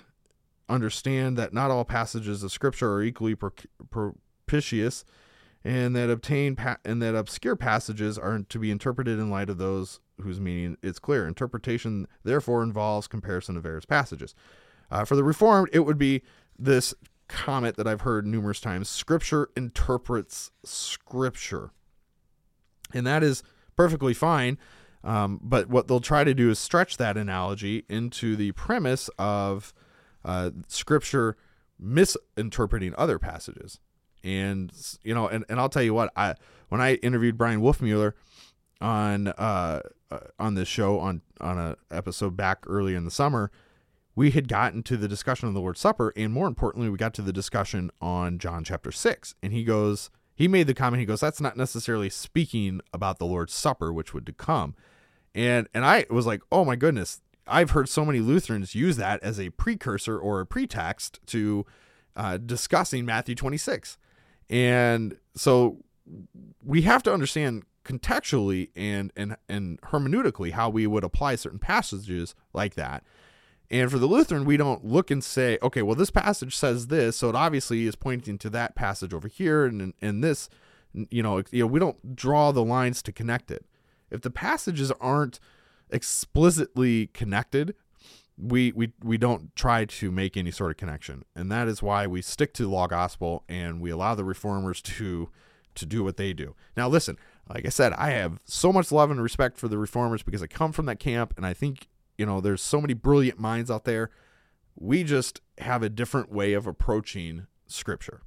understand 0.67 1.37
that 1.37 1.53
not 1.53 1.69
all 1.69 1.85
passages 1.85 2.41
of 2.41 2.51
scripture 2.51 2.93
are 2.93 3.03
equally 3.03 3.35
propitious 3.89 5.03
and 5.63 5.95
that 5.95 6.09
obtain 6.09 6.55
pa- 6.55 6.77
and 6.83 7.01
that 7.01 7.13
obscure 7.13 7.55
passages 7.55 8.17
are 8.17 8.39
to 8.49 8.57
be 8.57 8.71
interpreted 8.71 9.19
in 9.19 9.29
light 9.29 9.49
of 9.49 9.59
those 9.59 9.99
whose 10.21 10.39
meaning 10.39 10.77
is 10.81 10.99
clear. 10.99 11.27
Interpretation 11.27 12.07
therefore 12.23 12.63
involves 12.63 13.07
comparison 13.07 13.57
of 13.57 13.63
various 13.63 13.85
passages. 13.85 14.33
Uh, 14.89 15.05
for 15.05 15.15
the 15.15 15.23
Reformed, 15.23 15.69
it 15.71 15.81
would 15.81 15.97
be 15.97 16.21
this 16.57 16.93
comment 17.27 17.77
that 17.77 17.87
I've 17.87 18.01
heard 18.01 18.27
numerous 18.27 18.59
times: 18.59 18.89
Scripture 18.89 19.49
interprets 19.55 20.51
Scripture, 20.63 21.71
and 22.93 23.07
that 23.07 23.23
is 23.23 23.43
perfectly 23.75 24.13
fine. 24.13 24.57
Um, 25.03 25.39
but 25.41 25.67
what 25.67 25.87
they'll 25.87 25.99
try 25.99 26.23
to 26.23 26.33
do 26.33 26.49
is 26.51 26.59
stretch 26.59 26.97
that 26.97 27.17
analogy 27.17 27.85
into 27.89 28.35
the 28.35 28.51
premise 28.51 29.09
of 29.17 29.73
uh, 30.23 30.51
Scripture 30.67 31.37
misinterpreting 31.79 32.93
other 32.97 33.17
passages. 33.17 33.79
And 34.23 34.71
you 35.03 35.15
know, 35.15 35.27
and, 35.27 35.43
and 35.49 35.59
I'll 35.59 35.69
tell 35.69 35.81
you 35.81 35.93
what, 35.93 36.11
I 36.15 36.35
when 36.69 36.79
I 36.79 36.95
interviewed 36.95 37.37
Bryan 37.37 37.61
Wolfmueller 37.61 38.13
on 38.81 39.27
uh, 39.29 39.81
uh, 40.09 40.19
on 40.39 40.55
this 40.55 40.67
show 40.67 40.99
on 40.99 41.21
on 41.39 41.57
a 41.57 41.77
episode 41.89 42.35
back 42.35 42.63
early 42.67 42.95
in 42.95 43.05
the 43.05 43.11
summer, 43.11 43.51
we 44.15 44.31
had 44.31 44.47
gotten 44.47 44.83
to 44.83 44.97
the 44.97 45.07
discussion 45.07 45.47
of 45.47 45.53
the 45.53 45.61
Lord's 45.61 45.79
Supper, 45.79 46.13
and 46.15 46.33
more 46.33 46.47
importantly, 46.47 46.89
we 46.89 46.97
got 46.97 47.13
to 47.15 47.21
the 47.21 47.33
discussion 47.33 47.91
on 48.01 48.39
John 48.39 48.63
chapter 48.63 48.91
six. 48.91 49.35
And 49.41 49.53
he 49.53 49.63
goes, 49.63 50.09
he 50.35 50.47
made 50.47 50.67
the 50.67 50.73
comment, 50.73 50.99
he 50.99 51.05
goes, 51.05 51.21
that's 51.21 51.41
not 51.41 51.55
necessarily 51.55 52.09
speaking 52.09 52.81
about 52.93 53.19
the 53.19 53.25
Lord's 53.25 53.53
Supper, 53.53 53.93
which 53.93 54.13
would 54.13 54.25
to 54.25 54.33
come. 54.33 54.75
And 55.33 55.67
and 55.73 55.85
I 55.85 56.05
was 56.09 56.25
like, 56.25 56.41
oh 56.51 56.65
my 56.65 56.75
goodness, 56.75 57.21
I've 57.47 57.71
heard 57.71 57.89
so 57.89 58.03
many 58.05 58.19
Lutherans 58.19 58.75
use 58.75 58.97
that 58.97 59.21
as 59.23 59.39
a 59.39 59.49
precursor 59.51 60.17
or 60.17 60.41
a 60.41 60.45
pretext 60.45 61.19
to 61.27 61.65
uh, 62.15 62.37
discussing 62.37 63.05
Matthew 63.05 63.35
26. 63.35 63.97
And 64.49 65.17
so 65.35 65.77
we 66.63 66.81
have 66.81 67.03
to 67.03 67.13
understand 67.13 67.63
contextually 67.83 68.69
and 68.75 69.11
and 69.15 69.35
and 69.49 69.81
hermeneutically 69.81 70.51
how 70.51 70.69
we 70.69 70.85
would 70.87 71.03
apply 71.03 71.35
certain 71.35 71.59
passages 71.59 72.35
like 72.53 72.75
that. 72.75 73.03
And 73.69 73.89
for 73.89 73.97
the 73.97 74.05
Lutheran, 74.05 74.43
we 74.43 74.57
don't 74.57 74.83
look 74.83 75.09
and 75.09 75.23
say, 75.23 75.57
okay, 75.63 75.81
well, 75.81 75.95
this 75.95 76.11
passage 76.11 76.55
says 76.55 76.87
this, 76.87 77.15
so 77.17 77.29
it 77.29 77.35
obviously 77.35 77.85
is 77.87 77.95
pointing 77.95 78.37
to 78.39 78.49
that 78.49 78.75
passage 78.75 79.13
over 79.13 79.27
here, 79.29 79.65
and 79.65 79.93
and 80.01 80.23
this, 80.23 80.49
you 80.93 81.23
know, 81.23 81.41
you 81.51 81.61
know, 81.63 81.67
we 81.67 81.79
don't 81.79 82.15
draw 82.15 82.51
the 82.51 82.63
lines 82.63 83.01
to 83.03 83.11
connect 83.13 83.49
it. 83.49 83.65
if 84.11 84.21
the 84.21 84.29
passages 84.29 84.91
aren't 84.99 85.39
explicitly 85.89 87.07
connected, 87.07 87.73
we 88.37 88.71
we 88.73 88.91
we 89.03 89.17
don't 89.17 89.55
try 89.55 89.85
to 89.85 90.11
make 90.11 90.35
any 90.37 90.51
sort 90.51 90.71
of 90.71 90.77
connection, 90.77 91.23
and 91.35 91.51
that 91.51 91.67
is 91.67 91.81
why 91.81 92.05
we 92.07 92.21
stick 92.21 92.53
to 92.55 92.63
the 92.63 92.69
law 92.69 92.87
gospel 92.87 93.43
and 93.47 93.81
we 93.81 93.89
allow 93.89 94.13
the 94.15 94.25
reformers 94.25 94.81
to 94.81 95.29
to 95.75 95.85
do 95.85 96.03
what 96.03 96.17
they 96.17 96.33
do. 96.33 96.55
Now, 96.75 96.89
listen, 96.89 97.17
like 97.53 97.65
I 97.65 97.69
said, 97.69 97.93
I 97.93 98.11
have 98.11 98.39
so 98.45 98.71
much 98.71 98.91
love 98.91 99.11
and 99.11 99.21
respect 99.21 99.57
for 99.57 99.67
the 99.67 99.77
reformers 99.77 100.23
because 100.23 100.41
I 100.41 100.47
come 100.47 100.71
from 100.71 100.85
that 100.85 100.99
camp, 100.99 101.33
and 101.37 101.45
I 101.45 101.53
think 101.53 101.87
you 102.17 102.25
know 102.25 102.41
there's 102.41 102.61
so 102.61 102.81
many 102.81 102.93
brilliant 102.93 103.39
minds 103.39 103.69
out 103.69 103.85
there. 103.85 104.09
We 104.75 105.03
just 105.03 105.41
have 105.57 105.83
a 105.83 105.89
different 105.89 106.31
way 106.31 106.53
of 106.53 106.65
approaching 106.65 107.47
scripture. 107.67 108.21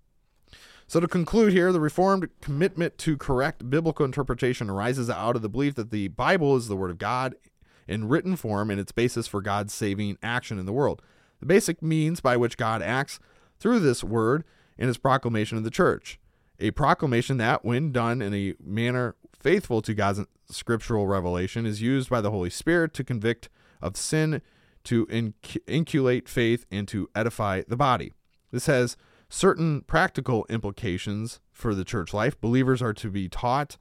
So, 0.87 1.01
to 1.01 1.09
conclude 1.09 1.53
here, 1.53 1.73
the 1.73 1.81
Reformed 1.81 2.29
commitment 2.43 2.99
to 2.99 3.17
correct 3.17 3.71
biblical 3.71 4.05
interpretation 4.05 4.69
arises 4.69 5.09
out 5.09 5.37
of 5.37 5.43
the 5.43 5.49
belief 5.49 5.75
that 5.77 5.91
the 5.91 6.09
Bible 6.09 6.57
is 6.57 6.69
the 6.69 6.77
Word 6.77 6.91
of 6.91 6.99
God 6.99 7.35
in 7.89 8.09
written 8.09 8.37
form 8.37 8.71
and 8.71 8.79
its 8.79 8.93
basis 8.93 9.27
for 9.27 9.41
God's 9.41 9.73
saving 9.73 10.19
action 10.23 10.59
in 10.59 10.67
the 10.67 10.73
world. 10.73 11.01
The 11.41 11.47
basic 11.47 11.83
means 11.83 12.21
by 12.21 12.37
which 12.37 12.57
God 12.57 12.83
acts 12.83 13.19
through 13.59 13.81
this 13.81 14.05
Word 14.05 14.45
in 14.77 14.87
His 14.87 14.99
proclamation 14.99 15.57
of 15.57 15.65
the 15.65 15.71
church. 15.71 16.19
A 16.61 16.71
proclamation 16.71 17.37
that, 17.39 17.65
when 17.65 17.93
done 17.93 18.23
in 18.23 18.33
a 18.33 18.55
manner 18.63 19.17
faithful 19.39 19.83
to 19.83 19.95
God's 19.95 20.21
scriptural 20.49 21.07
revelation, 21.07 21.67
is 21.67 21.83
used 21.83 22.09
by 22.09 22.21
the 22.21 22.31
Holy 22.31 22.51
Spirit 22.51 22.95
to 22.95 23.05
convict 23.05 23.49
of 23.83 23.97
sin, 23.97 24.41
to 24.85 25.07
inculcate 25.67 26.29
faith, 26.29 26.65
and 26.71 26.87
to 26.89 27.09
edify 27.15 27.63
the 27.67 27.77
body. 27.77 28.13
This 28.51 28.67
has 28.67 28.97
certain 29.29 29.83
practical 29.83 30.47
implications 30.49 31.41
for 31.53 31.75
the 31.75 31.85
church 31.85 32.15
life. 32.15 32.41
Believers 32.41 32.81
are 32.81 32.95
to 32.95 33.11
be 33.11 33.29
taught 33.29 33.77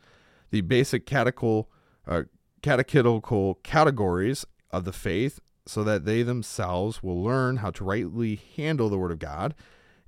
the 0.49 0.61
basic 0.61 1.05
catechetical, 1.05 1.69
uh, 2.07 2.24
catechetical 2.61 3.55
categories 3.63 4.45
of 4.71 4.86
the 4.86 4.93
faith 4.93 5.39
so 5.65 5.84
that 5.84 6.05
they 6.05 6.24
themselves 6.24 7.03
will 7.03 7.21
learn 7.21 7.57
how 7.57 7.69
to 7.71 7.84
rightly 7.84 8.39
handle 8.55 8.89
the 8.89 8.97
word 8.97 9.11
of 9.11 9.19
God 9.19 9.53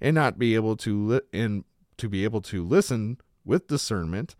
and 0.02 0.16
not 0.16 0.38
be 0.38 0.56
able 0.56 0.76
to 0.78 1.08
li- 1.08 1.22
and 1.32 1.64
to 1.98 2.10
be 2.10 2.24
able 2.24 2.42
to 2.42 2.64
listen 2.64 3.18
with 3.44 3.68
discernment 3.68 4.36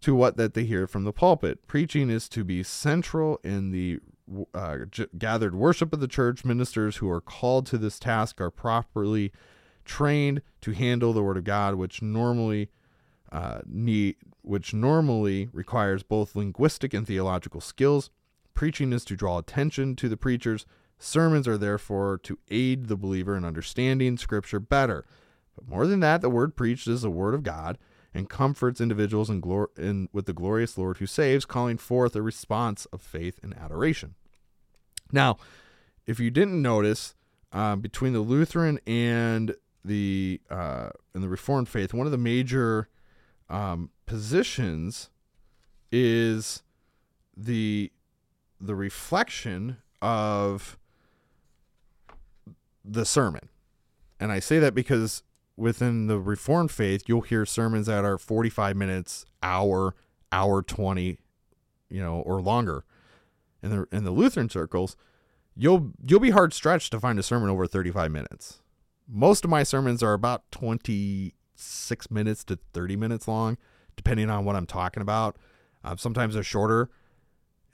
to 0.00 0.14
what 0.14 0.36
that 0.36 0.54
they 0.54 0.64
hear 0.64 0.86
from 0.86 1.04
the 1.04 1.12
pulpit. 1.12 1.66
Preaching 1.66 2.10
is 2.10 2.28
to 2.28 2.44
be 2.44 2.62
central 2.62 3.40
in 3.42 3.70
the 3.70 3.98
uh, 4.54 4.78
gathered 5.18 5.54
worship 5.54 5.92
of 5.92 6.00
the 6.00 6.08
church. 6.08 6.44
Ministers 6.44 6.96
who 6.96 7.10
are 7.10 7.20
called 7.20 7.66
to 7.66 7.78
this 7.78 7.98
task 7.98 8.40
are 8.40 8.50
properly 8.50 9.32
trained 9.84 10.42
to 10.60 10.72
handle 10.72 11.12
the 11.12 11.22
Word 11.22 11.36
of 11.36 11.44
God, 11.44 11.76
which 11.76 12.02
normally 12.02 12.70
uh, 13.32 13.60
need, 13.66 14.16
which 14.42 14.74
normally 14.74 15.48
requires 15.52 16.02
both 16.02 16.36
linguistic 16.36 16.92
and 16.92 17.06
theological 17.06 17.60
skills. 17.60 18.10
Preaching 18.54 18.92
is 18.92 19.04
to 19.04 19.16
draw 19.16 19.38
attention 19.38 19.96
to 19.96 20.08
the 20.08 20.16
preachers. 20.16 20.66
Sermons 20.98 21.46
are 21.46 21.58
therefore 21.58 22.18
to 22.22 22.38
aid 22.50 22.86
the 22.86 22.96
believer 22.96 23.36
in 23.36 23.44
understanding 23.44 24.16
Scripture 24.16 24.60
better. 24.60 25.04
But 25.56 25.68
more 25.68 25.86
than 25.86 26.00
that, 26.00 26.20
the 26.20 26.30
word 26.30 26.54
preached 26.54 26.86
is 26.86 27.02
the 27.02 27.10
Word 27.10 27.34
of 27.34 27.42
God 27.42 27.78
and 28.14 28.30
comforts 28.30 28.80
individuals 28.80 29.28
in 29.28 29.42
glor- 29.42 29.76
in, 29.78 30.08
with 30.12 30.26
the 30.26 30.32
glorious 30.32 30.78
Lord 30.78 30.98
who 30.98 31.06
saves, 31.06 31.44
calling 31.44 31.76
forth 31.76 32.16
a 32.16 32.22
response 32.22 32.86
of 32.86 33.02
faith 33.02 33.38
and 33.42 33.54
adoration. 33.56 34.14
Now, 35.12 35.36
if 36.06 36.18
you 36.18 36.30
didn't 36.30 36.60
notice, 36.60 37.14
uh, 37.52 37.76
between 37.76 38.12
the 38.12 38.20
Lutheran 38.20 38.80
and 38.86 39.54
the 39.84 40.40
uh, 40.50 40.90
in 41.14 41.20
the 41.20 41.28
Reformed 41.28 41.68
faith, 41.68 41.94
one 41.94 42.06
of 42.06 42.12
the 42.12 42.18
major 42.18 42.88
um, 43.48 43.90
positions 44.06 45.10
is 45.92 46.62
the 47.36 47.92
the 48.60 48.74
reflection 48.74 49.76
of 50.00 50.78
the 52.84 53.04
sermon, 53.04 53.48
and 54.18 54.32
I 54.32 54.40
say 54.40 54.58
that 54.58 54.74
because 54.74 55.22
within 55.56 56.06
the 56.06 56.18
Reformed 56.18 56.70
faith, 56.70 57.04
you'll 57.06 57.22
hear 57.22 57.46
sermons 57.46 57.86
that 57.86 58.04
are 58.04 58.18
forty 58.18 58.50
five 58.50 58.76
minutes, 58.76 59.24
hour, 59.42 59.94
hour 60.32 60.62
twenty, 60.62 61.18
you 61.88 62.00
know, 62.00 62.20
or 62.20 62.40
longer. 62.40 62.84
In 63.62 63.70
the 63.70 63.86
in 63.90 64.04
the 64.04 64.10
Lutheran 64.10 64.48
circles, 64.48 64.96
you'll 65.56 65.92
you'll 66.06 66.20
be 66.20 66.30
hard 66.30 66.52
stretched 66.52 66.92
to 66.92 67.00
find 67.00 67.18
a 67.18 67.22
sermon 67.22 67.48
over 67.50 67.66
thirty 67.66 67.90
five 67.90 68.10
minutes 68.10 68.60
most 69.08 69.44
of 69.44 69.50
my 69.50 69.62
sermons 69.62 70.02
are 70.02 70.12
about 70.12 70.50
26 70.52 72.10
minutes 72.10 72.44
to 72.44 72.58
30 72.72 72.96
minutes 72.96 73.28
long, 73.28 73.56
depending 73.96 74.30
on 74.30 74.44
what 74.44 74.56
I'm 74.56 74.66
talking 74.66 75.00
about. 75.02 75.36
Uh, 75.84 75.96
sometimes 75.96 76.34
they're 76.34 76.42
shorter, 76.42 76.90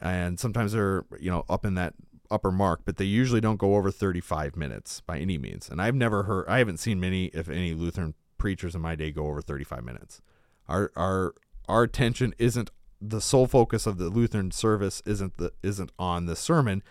and 0.01 0.39
sometimes 0.39 0.72
they're 0.72 1.05
you 1.18 1.30
know 1.30 1.45
up 1.49 1.64
in 1.64 1.74
that 1.74 1.95
upper 2.33 2.51
mark, 2.51 2.80
but 2.85 2.97
they 2.97 3.05
usually 3.05 3.41
don't 3.41 3.59
go 3.59 3.76
over 3.76 3.91
35 3.91 4.57
minutes 4.57 5.01
by 5.01 5.18
any 5.18 5.39
means. 5.39 5.68
And 5.68 5.80
I've 5.80 5.95
never 5.95 6.24
heard, 6.24 6.49
I 6.49 6.59
haven't 6.59 6.78
seen 6.78 6.99
many, 6.99 7.26
if 7.26 7.49
any, 7.49 7.74
Lutheran 7.74 8.14
preachers 8.39 8.74
in 8.74 8.80
my 8.80 8.95
day 8.97 9.12
go 9.12 9.26
over 9.26 9.41
35 9.41 9.85
minutes. 9.85 10.20
Our 10.68 10.91
our 10.97 11.35
our 11.68 11.83
attention 11.83 12.35
isn't 12.39 12.70
the 13.01 13.20
sole 13.20 13.47
focus 13.47 13.87
of 13.87 13.99
the 13.99 14.09
Lutheran 14.09 14.51
service 14.51 15.03
isn't 15.05 15.37
the 15.37 15.53
isn't 15.62 15.93
on 15.99 16.26
the 16.26 16.37
sermon 16.37 16.83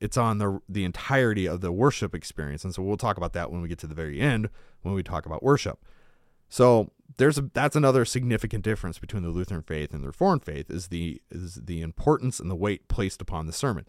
it's 0.00 0.16
on 0.16 0.38
the 0.38 0.60
the 0.68 0.84
entirety 0.84 1.46
of 1.46 1.60
the 1.60 1.70
worship 1.70 2.14
experience 2.14 2.64
and 2.64 2.74
so 2.74 2.82
we'll 2.82 2.96
talk 2.96 3.16
about 3.16 3.32
that 3.34 3.52
when 3.52 3.60
we 3.60 3.68
get 3.68 3.78
to 3.78 3.86
the 3.86 3.94
very 3.94 4.20
end 4.20 4.48
when 4.82 4.94
we 4.94 5.02
talk 5.02 5.26
about 5.26 5.42
worship 5.42 5.78
so 6.48 6.90
there's 7.18 7.38
a 7.38 7.42
that's 7.52 7.76
another 7.76 8.04
significant 8.04 8.64
difference 8.64 8.98
between 8.98 9.22
the 9.22 9.28
lutheran 9.28 9.62
faith 9.62 9.92
and 9.92 10.02
the 10.02 10.08
reformed 10.08 10.42
faith 10.42 10.70
is 10.70 10.88
the 10.88 11.20
is 11.30 11.56
the 11.56 11.82
importance 11.82 12.40
and 12.40 12.50
the 12.50 12.56
weight 12.56 12.88
placed 12.88 13.20
upon 13.20 13.46
the 13.46 13.52
sermon 13.52 13.86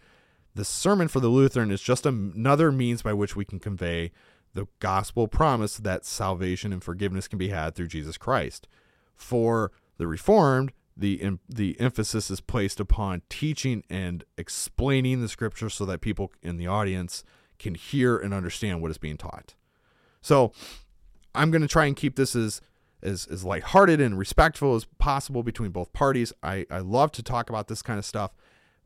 the 0.55 0.65
sermon 0.65 1.07
for 1.07 1.19
the 1.19 1.29
lutheran 1.29 1.71
is 1.71 1.81
just 1.81 2.05
another 2.05 2.71
means 2.71 3.01
by 3.01 3.13
which 3.13 3.35
we 3.35 3.45
can 3.45 3.59
convey 3.59 4.11
the 4.53 4.67
gospel 4.79 5.27
promise 5.27 5.77
that 5.77 6.05
salvation 6.05 6.73
and 6.73 6.83
forgiveness 6.83 7.27
can 7.27 7.39
be 7.39 7.49
had 7.49 7.75
through 7.75 7.87
jesus 7.87 8.17
christ 8.17 8.67
for 9.15 9.71
the 9.97 10.07
reformed 10.07 10.71
the 10.97 11.37
the 11.49 11.79
emphasis 11.79 12.29
is 12.29 12.41
placed 12.41 12.79
upon 12.79 13.21
teaching 13.29 13.83
and 13.89 14.23
explaining 14.37 15.21
the 15.21 15.27
scripture 15.27 15.69
so 15.69 15.85
that 15.85 16.01
people 16.01 16.31
in 16.41 16.57
the 16.57 16.67
audience 16.67 17.23
can 17.59 17.75
hear 17.75 18.17
and 18.17 18.33
understand 18.33 18.81
what 18.81 18.91
is 18.91 18.97
being 18.97 19.17
taught. 19.17 19.55
So, 20.21 20.51
I'm 21.33 21.51
going 21.51 21.61
to 21.61 21.67
try 21.67 21.85
and 21.85 21.95
keep 21.95 22.15
this 22.15 22.35
as 22.35 22.61
as 23.03 23.25
as 23.27 23.43
lighthearted 23.43 23.99
and 23.99 24.17
respectful 24.17 24.75
as 24.75 24.85
possible 24.99 25.43
between 25.43 25.71
both 25.71 25.93
parties. 25.93 26.33
I 26.43 26.65
I 26.69 26.79
love 26.79 27.11
to 27.13 27.23
talk 27.23 27.49
about 27.49 27.67
this 27.67 27.81
kind 27.81 27.97
of 27.97 28.05
stuff. 28.05 28.31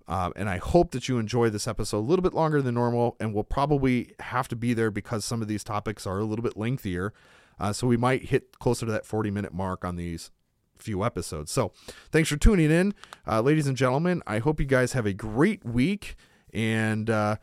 Uh, 0.07 0.31
and 0.35 0.49
I 0.49 0.57
hope 0.57 0.91
that 0.91 1.07
you 1.09 1.17
enjoy 1.17 1.49
this 1.49 1.67
episode 1.67 1.97
a 1.97 1.99
little 1.99 2.21
bit 2.21 2.33
longer 2.33 2.61
than 2.61 2.75
normal, 2.75 3.15
and 3.19 3.33
we'll 3.33 3.43
probably 3.43 4.13
have 4.19 4.47
to 4.49 4.55
be 4.55 4.73
there 4.73 4.91
because 4.91 5.25
some 5.25 5.41
of 5.41 5.47
these 5.47 5.63
topics 5.63 6.05
are 6.05 6.19
a 6.19 6.25
little 6.25 6.43
bit 6.43 6.55
lengthier. 6.55 7.13
Uh, 7.59 7.73
so 7.73 7.87
we 7.87 7.97
might 7.97 8.25
hit 8.25 8.59
closer 8.59 8.85
to 8.85 8.91
that 8.91 9.05
40 9.05 9.31
minute 9.31 9.53
mark 9.53 9.83
on 9.83 9.95
these 9.95 10.31
few 10.77 11.03
episodes. 11.03 11.51
So 11.51 11.71
thanks 12.11 12.29
for 12.29 12.37
tuning 12.37 12.69
in, 12.69 12.93
uh, 13.27 13.41
ladies 13.41 13.65
and 13.65 13.77
gentlemen. 13.77 14.21
I 14.27 14.39
hope 14.39 14.59
you 14.59 14.65
guys 14.65 14.93
have 14.93 15.05
a 15.05 15.13
great 15.13 15.65
week. 15.65 16.15
And, 16.53 17.09
uh, 17.09 17.37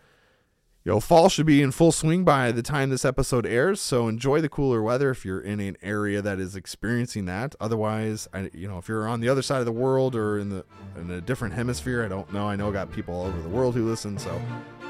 you 0.84 0.90
know, 0.90 0.98
fall 0.98 1.28
should 1.28 1.46
be 1.46 1.62
in 1.62 1.70
full 1.70 1.92
swing 1.92 2.24
by 2.24 2.50
the 2.50 2.62
time 2.62 2.90
this 2.90 3.04
episode 3.04 3.46
airs. 3.46 3.80
So 3.80 4.08
enjoy 4.08 4.40
the 4.40 4.48
cooler 4.48 4.82
weather 4.82 5.10
if 5.10 5.24
you're 5.24 5.40
in 5.40 5.60
an 5.60 5.76
area 5.80 6.20
that 6.20 6.40
is 6.40 6.56
experiencing 6.56 7.26
that. 7.26 7.54
Otherwise, 7.60 8.28
I, 8.32 8.50
you 8.52 8.66
know, 8.66 8.78
if 8.78 8.88
you're 8.88 9.06
on 9.06 9.20
the 9.20 9.28
other 9.28 9.42
side 9.42 9.60
of 9.60 9.66
the 9.66 9.72
world 9.72 10.16
or 10.16 10.38
in 10.38 10.48
the 10.48 10.64
in 10.96 11.08
a 11.10 11.20
different 11.20 11.54
hemisphere, 11.54 12.04
I 12.04 12.08
don't 12.08 12.32
know. 12.32 12.48
I 12.48 12.56
know 12.56 12.68
I 12.68 12.72
got 12.72 12.90
people 12.90 13.14
all 13.14 13.26
over 13.26 13.40
the 13.40 13.48
world 13.48 13.76
who 13.76 13.88
listen. 13.88 14.18
So 14.18 14.30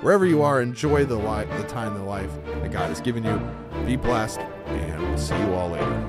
wherever 0.00 0.24
you 0.24 0.40
are, 0.42 0.62
enjoy 0.62 1.04
the 1.04 1.16
life, 1.16 1.48
the 1.58 1.64
time, 1.64 1.92
the 1.94 2.02
life 2.02 2.30
that 2.46 2.72
God 2.72 2.88
has 2.88 3.00
given 3.00 3.22
you. 3.24 3.38
Be 3.84 3.96
blessed, 3.96 4.40
and 4.66 5.02
we'll 5.02 5.18
see 5.18 5.38
you 5.38 5.52
all 5.52 5.68
later. 5.68 6.08